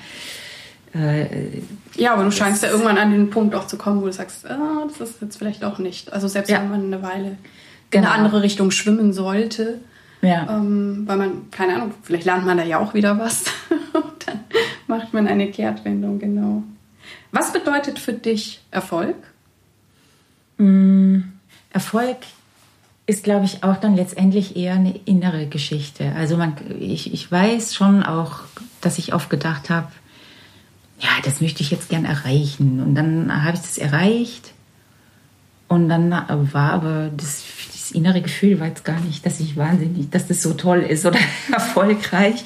Äh, 0.94 1.62
ja, 1.96 2.14
aber 2.14 2.24
du 2.24 2.32
scheinst 2.32 2.64
ja 2.64 2.70
irgendwann 2.70 2.98
an 2.98 3.12
den 3.12 3.30
Punkt 3.30 3.56
auch 3.56 3.66
zu 3.66 3.78
kommen, 3.78 4.02
wo 4.02 4.06
du 4.06 4.14
sagst, 4.14 4.48
ah, 4.48 4.86
das 4.88 5.10
ist 5.10 5.22
jetzt 5.22 5.38
vielleicht 5.38 5.64
auch 5.64 5.80
nicht. 5.80 6.14
Also 6.14 6.28
selbst 6.28 6.50
ja. 6.50 6.62
wenn 6.62 6.70
man 6.70 6.86
eine 6.86 7.02
Weile 7.02 7.38
genau. 7.90 8.04
in 8.04 8.06
eine 8.06 8.10
andere 8.12 8.44
Richtung 8.44 8.70
schwimmen 8.72 9.14
sollte, 9.14 9.80
ja. 10.22 10.48
ähm, 10.50 11.04
weil 11.06 11.18
man, 11.18 11.52
keine 11.52 11.76
Ahnung, 11.76 11.94
vielleicht 12.04 12.26
lernt 12.26 12.46
man 12.46 12.58
da 12.58 12.64
ja 12.64 12.78
auch 12.78 12.94
wieder 12.94 13.18
was 13.18 13.46
macht 14.94 15.12
man 15.12 15.28
eine 15.28 15.50
Kehrtwendung, 15.50 16.20
genau. 16.20 16.62
Was 17.32 17.52
bedeutet 17.52 17.98
für 17.98 18.14
dich 18.14 18.62
Erfolg? 18.70 19.16
Mm, 20.58 21.22
Erfolg 21.72 22.18
ist, 23.08 23.24
glaube 23.24 23.46
ich, 23.46 23.64
auch 23.64 23.78
dann 23.78 23.96
letztendlich 23.96 24.56
eher 24.56 24.76
eine 24.76 24.96
innere 25.06 25.48
Geschichte. 25.48 26.14
Also 26.16 26.38
man, 26.38 26.54
ich, 26.80 27.12
ich 27.12 27.32
weiß 27.32 27.74
schon 27.74 28.04
auch, 28.04 28.42
dass 28.82 29.00
ich 29.00 29.16
oft 29.16 29.32
gedacht 29.32 29.72
habe, 29.72 29.92
ja, 31.00 31.10
das 31.26 31.42
möchte 31.42 31.64
ich 31.64 31.72
jetzt 31.72 31.90
gern 31.90 32.06
erreichen. 32.06 32.80
Und 32.80 32.94
dann 32.94 33.44
habe 33.44 33.58
ich 33.58 33.64
das 33.64 33.80
erreicht. 33.80 34.54
Und 35.68 35.90
dann 35.90 36.12
war 36.12 36.72
aber 36.72 37.10
das, 37.18 37.44
das 37.72 37.90
innere 37.92 38.22
Gefühl 38.22 38.60
war 38.60 38.68
jetzt 38.68 38.86
gar 38.86 39.00
nicht, 39.00 39.26
dass 39.26 39.40
ich 39.40 39.58
wahnsinnig, 39.58 40.12
dass 40.12 40.28
das 40.28 40.44
so 40.44 40.54
toll 40.54 40.82
ist 40.82 41.04
oder 41.08 41.20
erfolgreich. 41.52 42.46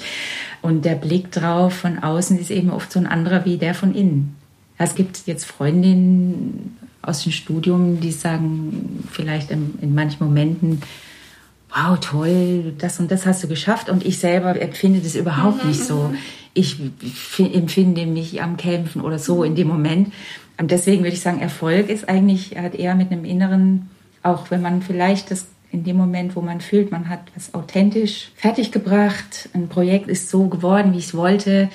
Und 0.61 0.85
der 0.85 0.95
Blick 0.95 1.31
drauf 1.31 1.73
von 1.73 1.99
außen 1.99 2.39
ist 2.39 2.51
eben 2.51 2.71
oft 2.71 2.91
so 2.91 2.99
ein 2.99 3.07
anderer 3.07 3.45
wie 3.45 3.57
der 3.57 3.73
von 3.73 3.93
innen. 3.93 4.35
Es 4.77 4.95
gibt 4.95 5.23
jetzt 5.25 5.45
Freundinnen 5.45 6.77
aus 7.01 7.23
dem 7.23 7.31
Studium, 7.31 7.99
die 7.99 8.11
sagen 8.11 9.03
vielleicht 9.11 9.49
in, 9.51 9.79
in 9.81 9.95
manchen 9.95 10.23
Momenten, 10.23 10.81
wow, 11.69 11.99
toll, 11.99 12.73
das 12.77 12.99
und 12.99 13.11
das 13.11 13.25
hast 13.25 13.43
du 13.43 13.47
geschafft. 13.47 13.89
Und 13.89 14.05
ich 14.05 14.19
selber 14.19 14.59
empfinde 14.59 14.99
das 14.99 15.15
überhaupt 15.15 15.63
mhm, 15.63 15.69
nicht 15.69 15.83
so. 15.83 16.09
Mhm. 16.09 16.17
Ich 16.53 16.77
empfinde 17.37 18.05
mich 18.05 18.41
am 18.41 18.57
Kämpfen 18.57 19.01
oder 19.01 19.19
so 19.19 19.43
in 19.43 19.55
dem 19.55 19.67
Moment. 19.67 20.11
Und 20.57 20.71
deswegen 20.71 21.03
würde 21.03 21.13
ich 21.13 21.21
sagen, 21.21 21.39
Erfolg 21.39 21.89
ist 21.89 22.09
eigentlich 22.09 22.57
hat 22.57 22.75
eher 22.75 22.95
mit 22.95 23.11
einem 23.11 23.25
inneren, 23.25 23.89
auch 24.23 24.49
wenn 24.49 24.61
man 24.61 24.81
vielleicht 24.81 25.29
das 25.29 25.45
in 25.77 25.83
dem 25.83 25.97
Moment, 25.97 26.35
wo 26.35 26.41
man 26.41 26.59
fühlt, 26.59 26.91
man 26.91 27.07
hat 27.07 27.21
was 27.35 27.53
authentisch 27.53 28.31
fertiggebracht, 28.35 29.49
ein 29.53 29.69
Projekt 29.69 30.07
ist 30.09 30.29
so 30.29 30.47
geworden, 30.47 30.93
wie 30.93 30.97
ich 30.97 31.05
es 31.05 31.13
wollte. 31.13 31.69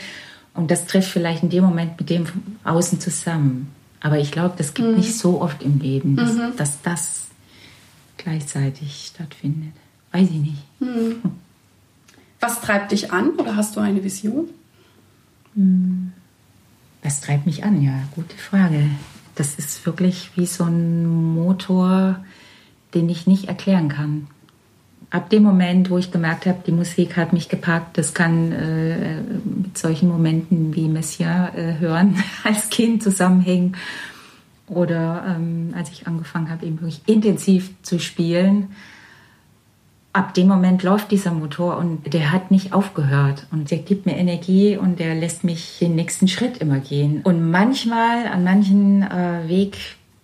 Und 0.54 0.70
das 0.70 0.86
trifft 0.86 1.10
vielleicht 1.10 1.42
in 1.42 1.50
dem 1.50 1.64
Moment 1.64 1.98
mit 1.98 2.10
dem 2.10 2.26
Außen 2.64 3.00
zusammen. 3.00 3.72
Aber 4.00 4.18
ich 4.18 4.32
glaube, 4.32 4.54
das 4.58 4.74
gibt 4.74 4.88
mhm. 4.88 4.96
nicht 4.96 5.16
so 5.16 5.40
oft 5.40 5.62
im 5.62 5.78
Leben, 5.78 6.16
dass, 6.16 6.34
mhm. 6.34 6.56
dass, 6.56 6.82
das 6.82 7.28
gleichzeitig 8.16 9.12
stattfindet. 9.14 9.72
Weiß 10.10 10.28
ich 10.28 10.36
nicht. 10.36 10.80
Mhm. 10.80 11.22
Was 12.40 12.60
treibt 12.60 12.90
dich 12.90 13.12
an 13.12 13.30
oder 13.38 13.54
hast 13.54 13.76
du 13.76 13.80
eine 13.80 14.02
Vision? 14.02 14.48
Hm. 15.54 16.12
Was 17.02 17.20
treibt 17.20 17.46
mich 17.46 17.64
an? 17.64 17.80
Ja, 17.82 18.02
gute 18.14 18.36
Frage. 18.36 18.88
Das 19.36 19.54
ist 19.54 19.86
wirklich 19.86 20.30
wie 20.34 20.46
so 20.46 20.64
ein 20.64 21.34
Motor, 21.34 22.24
den 22.94 23.08
ich 23.08 23.26
nicht 23.26 23.48
erklären 23.48 23.88
kann 23.88 24.28
ab 25.12 25.28
dem 25.28 25.42
Moment, 25.42 25.90
wo 25.90 25.98
ich 25.98 26.10
gemerkt 26.10 26.46
habe, 26.46 26.62
die 26.66 26.72
Musik 26.72 27.16
hat 27.16 27.32
mich 27.32 27.48
gepackt, 27.48 27.98
das 27.98 28.14
kann 28.14 28.50
äh, 28.50 29.20
mit 29.44 29.76
solchen 29.76 30.08
Momenten 30.08 30.74
wie 30.74 30.88
Messiah 30.88 31.48
äh, 31.54 31.78
hören 31.78 32.16
als 32.44 32.70
Kind 32.70 33.02
zusammenhängen 33.02 33.76
oder 34.68 35.24
ähm, 35.28 35.74
als 35.76 35.90
ich 35.90 36.06
angefangen 36.06 36.50
habe, 36.50 36.64
eben 36.64 36.80
wirklich 36.80 37.02
intensiv 37.06 37.70
zu 37.82 37.98
spielen. 37.98 38.68
Ab 40.14 40.34
dem 40.34 40.48
Moment 40.48 40.82
läuft 40.82 41.10
dieser 41.10 41.32
Motor 41.32 41.76
und 41.78 42.12
der 42.12 42.32
hat 42.32 42.50
nicht 42.50 42.72
aufgehört 42.72 43.46
und 43.50 43.70
der 43.70 43.78
gibt 43.78 44.06
mir 44.06 44.16
Energie 44.16 44.76
und 44.78 44.98
der 44.98 45.14
lässt 45.14 45.44
mich 45.44 45.78
den 45.80 45.94
nächsten 45.94 46.28
Schritt 46.28 46.58
immer 46.58 46.78
gehen. 46.80 47.20
Und 47.22 47.50
manchmal 47.50 48.26
an 48.26 48.44
manchen 48.44 49.02
äh, 49.02 49.46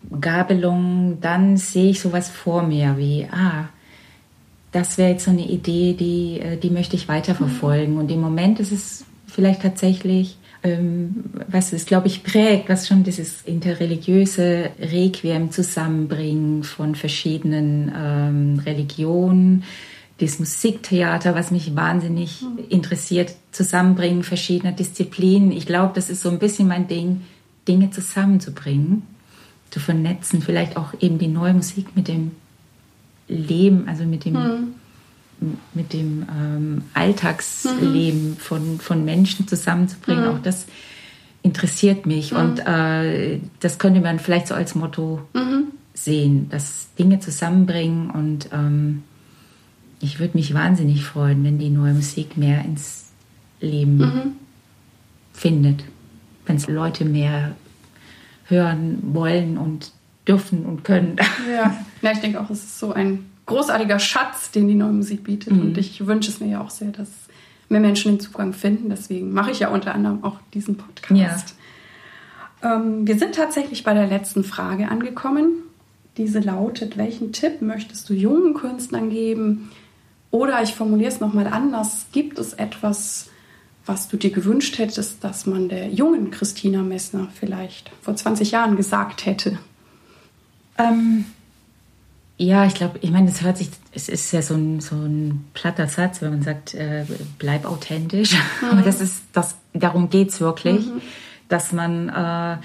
Weggabelungen, 0.02 1.20
dann 1.20 1.56
sehe 1.56 1.90
ich 1.90 2.00
sowas 2.00 2.28
vor 2.28 2.62
mir 2.62 2.96
wie, 2.98 3.26
ah, 3.30 3.68
das 4.72 4.98
wäre 4.98 5.10
jetzt 5.10 5.24
so 5.24 5.30
eine 5.30 5.48
Idee, 5.48 5.94
die, 5.94 6.40
äh, 6.40 6.56
die 6.56 6.70
möchte 6.70 6.96
ich 6.96 7.08
weiterverfolgen. 7.08 7.94
Mhm. 7.94 8.00
Und 8.00 8.10
im 8.10 8.20
Moment 8.20 8.60
ist 8.60 8.72
es 8.72 9.04
vielleicht 9.26 9.62
tatsächlich, 9.62 10.36
ähm, 10.62 11.24
was 11.48 11.72
es, 11.72 11.86
glaube 11.86 12.08
ich, 12.08 12.22
prägt, 12.22 12.68
was 12.68 12.86
schon 12.86 13.04
dieses 13.04 13.42
interreligiöse 13.42 14.70
Requiem 14.78 15.50
zusammenbringen 15.50 16.64
von 16.64 16.94
verschiedenen 16.94 17.92
ähm, 17.96 18.62
Religionen, 18.64 19.64
das 20.20 20.40
Musiktheater, 20.40 21.34
was 21.34 21.50
mich 21.50 21.74
wahnsinnig 21.76 22.42
mhm. 22.42 22.64
interessiert, 22.68 23.34
zusammenbringen 23.52 24.22
verschiedener 24.22 24.72
Disziplinen. 24.72 25.52
Ich 25.52 25.64
glaube, 25.64 25.92
das 25.94 26.10
ist 26.10 26.22
so 26.22 26.28
ein 26.28 26.40
bisschen 26.40 26.68
mein 26.68 26.88
Ding, 26.88 27.22
Dinge 27.68 27.90
zusammenzubringen, 27.90 29.02
zu 29.70 29.80
vernetzen, 29.80 30.42
vielleicht 30.42 30.76
auch 30.76 30.94
eben 31.00 31.18
die 31.18 31.28
neue 31.28 31.54
Musik 31.54 31.94
mit 31.94 32.08
dem 32.08 32.32
Leben, 33.28 33.88
also 33.88 34.04
mit 34.04 34.24
dem, 34.24 34.34
hm. 34.34 34.74
mit 35.74 35.92
dem 35.92 36.26
ähm, 36.34 36.82
Alltagsleben 36.94 38.30
mhm. 38.30 38.36
von, 38.36 38.80
von 38.80 39.04
Menschen 39.04 39.46
zusammenzubringen. 39.46 40.24
Mhm. 40.24 40.30
Auch 40.30 40.42
das 40.42 40.66
interessiert 41.42 42.06
mich. 42.06 42.32
Mhm. 42.32 42.38
Und 42.38 42.66
äh, 42.66 43.40
das 43.60 43.78
könnte 43.78 44.00
man 44.00 44.18
vielleicht 44.18 44.48
so 44.48 44.54
als 44.54 44.74
Motto 44.74 45.20
mhm. 45.34 45.68
sehen, 45.94 46.48
dass 46.50 46.88
Dinge 46.98 47.20
zusammenbringen. 47.20 48.10
Und 48.10 48.48
ähm, 48.52 49.02
ich 50.00 50.18
würde 50.18 50.36
mich 50.36 50.54
wahnsinnig 50.54 51.04
freuen, 51.04 51.44
wenn 51.44 51.58
die 51.58 51.70
neue 51.70 51.94
Musik 51.94 52.36
mehr 52.36 52.64
ins 52.64 53.10
Leben 53.60 53.98
mhm. 53.98 54.32
findet. 55.32 55.84
Wenn 56.46 56.56
es 56.56 56.66
Leute 56.66 57.04
mehr 57.04 57.54
hören 58.48 58.98
wollen 59.02 59.58
und 59.58 59.92
dürfen 60.26 60.66
und 60.66 60.84
können. 60.84 61.16
Ja, 61.50 61.74
ja 62.02 62.12
ich 62.12 62.18
denke 62.18 62.40
auch, 62.40 62.50
es 62.50 62.64
ist 62.64 62.78
so 62.78 62.92
ein 62.92 63.26
großartiger 63.46 63.98
Schatz, 63.98 64.50
den 64.50 64.68
die 64.68 64.74
neue 64.74 64.92
Musik 64.92 65.24
bietet. 65.24 65.54
Mhm. 65.54 65.60
Und 65.60 65.78
ich 65.78 66.06
wünsche 66.06 66.30
es 66.30 66.40
mir 66.40 66.48
ja 66.48 66.60
auch 66.60 66.70
sehr, 66.70 66.90
dass 66.90 67.08
mehr 67.68 67.80
Menschen 67.80 68.12
den 68.12 68.20
Zugang 68.20 68.52
finden. 68.52 68.90
Deswegen 68.90 69.32
mache 69.32 69.50
ich 69.50 69.60
ja 69.60 69.68
unter 69.68 69.94
anderem 69.94 70.22
auch 70.24 70.36
diesen 70.54 70.76
Podcast. 70.76 71.54
Ja. 72.62 72.76
Ähm, 72.76 73.06
wir 73.06 73.18
sind 73.18 73.34
tatsächlich 73.34 73.84
bei 73.84 73.94
der 73.94 74.06
letzten 74.06 74.44
Frage 74.44 74.88
angekommen. 74.88 75.62
Diese 76.16 76.40
lautet, 76.40 76.96
welchen 76.96 77.32
Tipp 77.32 77.62
möchtest 77.62 78.08
du 78.08 78.14
jungen 78.14 78.54
Künstlern 78.54 79.10
geben? 79.10 79.70
Oder 80.30 80.62
ich 80.62 80.74
formuliere 80.74 81.10
es 81.10 81.20
nochmal 81.20 81.46
anders. 81.46 82.06
Gibt 82.12 82.38
es 82.38 82.52
etwas, 82.52 83.30
was 83.88 84.08
du 84.08 84.16
dir 84.16 84.30
gewünscht 84.30 84.78
hättest, 84.78 85.24
dass 85.24 85.46
man 85.46 85.68
der 85.68 85.88
jungen 85.88 86.30
Christina 86.30 86.82
Messner 86.82 87.28
vielleicht 87.34 87.90
vor 88.02 88.14
20 88.14 88.50
Jahren 88.50 88.76
gesagt 88.76 89.24
hätte? 89.24 89.58
Ähm, 90.76 91.24
ja, 92.36 92.66
ich 92.66 92.74
glaube, 92.74 92.98
ich 93.02 93.10
meine, 93.10 93.28
es 93.28 93.42
hört 93.42 93.58
sich, 93.58 93.70
es 93.92 94.08
ist 94.08 94.30
ja 94.32 94.42
so 94.42 94.54
ein, 94.54 94.80
so 94.80 94.94
ein 94.94 95.44
platter 95.54 95.88
Satz, 95.88 96.22
wenn 96.22 96.30
man 96.30 96.42
sagt, 96.42 96.74
äh, 96.74 97.04
bleib 97.38 97.64
authentisch. 97.64 98.34
Mhm. 98.34 98.68
Aber 98.70 98.82
das 98.82 99.00
ist, 99.00 99.22
das, 99.32 99.56
darum 99.72 100.10
geht's 100.10 100.40
wirklich, 100.40 100.86
mhm. 100.86 101.00
dass 101.48 101.72
man 101.72 102.08
äh, 102.08 102.56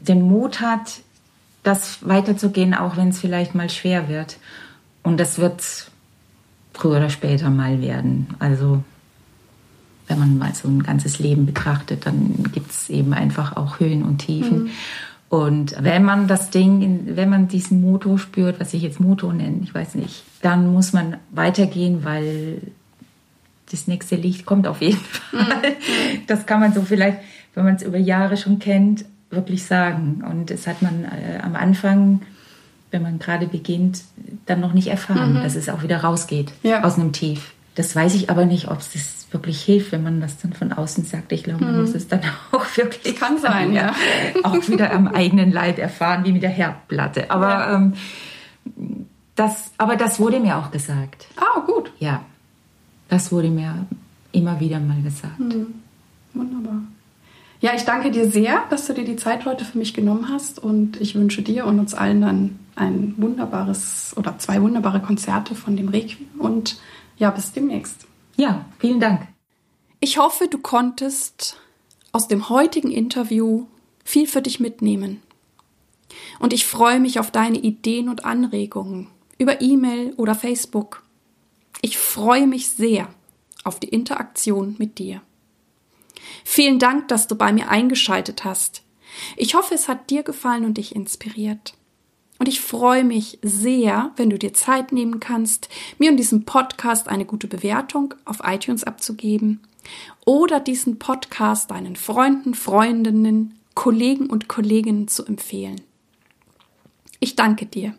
den 0.00 0.22
Mut 0.22 0.60
hat, 0.60 1.00
das 1.62 1.98
weiterzugehen, 2.00 2.74
auch 2.74 2.96
wenn 2.96 3.10
es 3.10 3.20
vielleicht 3.20 3.54
mal 3.54 3.70
schwer 3.70 4.08
wird. 4.08 4.38
Und 5.02 5.20
das 5.20 5.38
wird 5.38 5.62
früher 6.72 6.96
oder 6.96 7.10
später 7.10 7.50
mal 7.50 7.82
werden. 7.82 8.28
Also 8.38 8.82
wenn 10.10 10.18
man 10.18 10.36
mal 10.36 10.54
so 10.54 10.68
ein 10.68 10.82
ganzes 10.82 11.18
Leben 11.18 11.46
betrachtet, 11.46 12.04
dann 12.04 12.44
gibt 12.52 12.70
es 12.70 12.90
eben 12.90 13.14
einfach 13.14 13.56
auch 13.56 13.80
Höhen 13.80 14.02
und 14.02 14.18
Tiefen. 14.18 14.64
Mhm. 14.64 14.70
Und 15.30 15.76
wenn 15.80 16.02
man 16.02 16.26
das 16.26 16.50
Ding, 16.50 17.02
wenn 17.06 17.30
man 17.30 17.46
diesen 17.46 17.80
Motor 17.80 18.18
spürt, 18.18 18.58
was 18.58 18.74
ich 18.74 18.82
jetzt 18.82 18.98
Motor 18.98 19.32
nenne, 19.32 19.60
ich 19.62 19.72
weiß 19.72 19.94
nicht, 19.94 20.24
dann 20.42 20.72
muss 20.72 20.92
man 20.92 21.18
weitergehen, 21.30 22.04
weil 22.04 22.60
das 23.70 23.86
nächste 23.86 24.16
Licht 24.16 24.44
kommt 24.44 24.66
auf 24.66 24.80
jeden 24.80 24.98
Fall. 25.30 25.46
Mhm. 25.46 26.26
Das 26.26 26.46
kann 26.46 26.58
man 26.58 26.72
so 26.74 26.82
vielleicht, 26.82 27.18
wenn 27.54 27.64
man 27.64 27.76
es 27.76 27.82
über 27.82 27.98
Jahre 27.98 28.36
schon 28.36 28.58
kennt, 28.58 29.04
wirklich 29.30 29.64
sagen. 29.64 30.24
Und 30.28 30.50
das 30.50 30.66
hat 30.66 30.82
man 30.82 31.04
äh, 31.04 31.38
am 31.40 31.54
Anfang, 31.54 32.22
wenn 32.90 33.02
man 33.02 33.20
gerade 33.20 33.46
beginnt, 33.46 34.02
dann 34.46 34.58
noch 34.58 34.72
nicht 34.72 34.88
erfahren, 34.88 35.34
mhm. 35.34 35.42
dass 35.44 35.54
es 35.54 35.68
auch 35.68 35.84
wieder 35.84 35.98
rausgeht 35.98 36.52
ja. 36.64 36.82
aus 36.82 36.98
einem 36.98 37.12
Tief. 37.12 37.52
Das 37.74 37.94
weiß 37.94 38.14
ich 38.14 38.30
aber 38.30 38.46
nicht, 38.46 38.68
ob 38.68 38.78
es 38.78 38.92
das 38.92 39.26
wirklich 39.30 39.62
hilft, 39.62 39.92
wenn 39.92 40.02
man 40.02 40.20
das 40.20 40.38
dann 40.38 40.52
von 40.52 40.72
außen 40.72 41.04
sagt. 41.04 41.32
Ich 41.32 41.44
glaube, 41.44 41.64
man 41.64 41.74
hm. 41.74 41.80
muss 41.82 41.94
es 41.94 42.08
dann 42.08 42.20
auch 42.52 42.64
wirklich. 42.76 43.16
Kann 43.16 43.38
sein, 43.38 43.72
ja. 43.72 43.94
Auch 44.42 44.68
wieder 44.68 44.92
am 44.92 45.08
eigenen 45.14 45.52
Leib 45.52 45.78
erfahren, 45.78 46.24
wie 46.24 46.32
mit 46.32 46.42
der 46.42 46.50
Herdplatte. 46.50 47.30
Aber, 47.30 47.48
ja. 47.48 47.74
ähm, 47.76 47.92
das, 49.36 49.72
aber 49.78 49.96
das 49.96 50.18
wurde 50.18 50.40
mir 50.40 50.56
auch 50.56 50.70
gesagt. 50.70 51.26
Ah, 51.36 51.60
gut. 51.60 51.92
Ja, 51.98 52.24
das 53.08 53.32
wurde 53.32 53.50
mir 53.50 53.86
immer 54.32 54.60
wieder 54.60 54.80
mal 54.80 55.00
gesagt. 55.02 55.38
Hm. 55.38 55.74
Wunderbar. 56.34 56.82
Ja, 57.60 57.72
ich 57.74 57.84
danke 57.84 58.10
dir 58.10 58.30
sehr, 58.30 58.62
dass 58.70 58.86
du 58.86 58.94
dir 58.94 59.04
die 59.04 59.16
Zeit 59.16 59.44
heute 59.44 59.64
für 59.64 59.76
mich 59.76 59.92
genommen 59.92 60.28
hast 60.30 60.58
und 60.58 60.98
ich 61.00 61.14
wünsche 61.14 61.42
dir 61.42 61.66
und 61.66 61.78
uns 61.78 61.94
allen 61.94 62.22
dann 62.22 62.58
ein 62.74 63.14
wunderbares 63.18 64.14
oder 64.16 64.38
zwei 64.38 64.62
wunderbare 64.62 65.00
Konzerte 65.00 65.54
von 65.54 65.76
dem 65.76 65.88
Requiem 65.88 66.26
und 66.38 66.78
ja, 67.20 67.30
bis 67.30 67.52
demnächst. 67.52 68.06
Ja, 68.36 68.64
vielen 68.78 68.98
Dank. 68.98 69.28
Ich 70.00 70.16
hoffe, 70.16 70.48
du 70.48 70.58
konntest 70.58 71.60
aus 72.12 72.26
dem 72.26 72.48
heutigen 72.48 72.90
Interview 72.90 73.66
viel 74.02 74.26
für 74.26 74.40
dich 74.40 74.58
mitnehmen. 74.58 75.22
Und 76.38 76.54
ich 76.54 76.64
freue 76.64 76.98
mich 76.98 77.20
auf 77.20 77.30
deine 77.30 77.58
Ideen 77.58 78.08
und 78.08 78.24
Anregungen 78.24 79.08
über 79.38 79.60
E-Mail 79.60 80.14
oder 80.16 80.34
Facebook. 80.34 81.02
Ich 81.82 81.98
freue 81.98 82.46
mich 82.46 82.70
sehr 82.70 83.08
auf 83.64 83.78
die 83.78 83.88
Interaktion 83.88 84.76
mit 84.78 84.98
dir. 84.98 85.20
Vielen 86.44 86.78
Dank, 86.78 87.08
dass 87.08 87.26
du 87.26 87.36
bei 87.36 87.52
mir 87.52 87.68
eingeschaltet 87.68 88.44
hast. 88.44 88.82
Ich 89.36 89.54
hoffe, 89.54 89.74
es 89.74 89.88
hat 89.88 90.08
dir 90.08 90.22
gefallen 90.22 90.64
und 90.64 90.78
dich 90.78 90.96
inspiriert. 90.96 91.74
Und 92.40 92.48
ich 92.48 92.62
freue 92.62 93.04
mich 93.04 93.38
sehr, 93.42 94.12
wenn 94.16 94.30
du 94.30 94.38
dir 94.38 94.54
Zeit 94.54 94.92
nehmen 94.92 95.20
kannst, 95.20 95.68
mir 95.98 96.10
und 96.10 96.16
diesem 96.16 96.46
Podcast 96.46 97.06
eine 97.06 97.26
gute 97.26 97.46
Bewertung 97.46 98.14
auf 98.24 98.38
iTunes 98.42 98.82
abzugeben 98.82 99.60
oder 100.24 100.58
diesen 100.58 100.98
Podcast 100.98 101.70
deinen 101.70 101.96
Freunden, 101.96 102.54
Freundinnen, 102.54 103.58
Kollegen 103.74 104.30
und 104.30 104.48
Kolleginnen 104.48 105.06
zu 105.06 105.26
empfehlen. 105.26 105.82
Ich 107.18 107.36
danke 107.36 107.66
dir. 107.66 107.94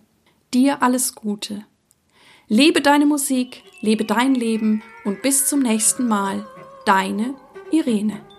Dir 0.56 0.82
alles 0.82 1.14
Gute. 1.14 1.64
Lebe 2.48 2.82
deine 2.82 3.06
Musik, 3.06 3.62
lebe 3.80 4.06
dein 4.06 4.34
Leben 4.34 4.82
und 5.06 5.22
bis 5.22 5.46
zum 5.46 5.60
nächsten 5.60 6.08
Mal. 6.08 6.48
Deine 6.88 7.36
Irene. 7.72 8.31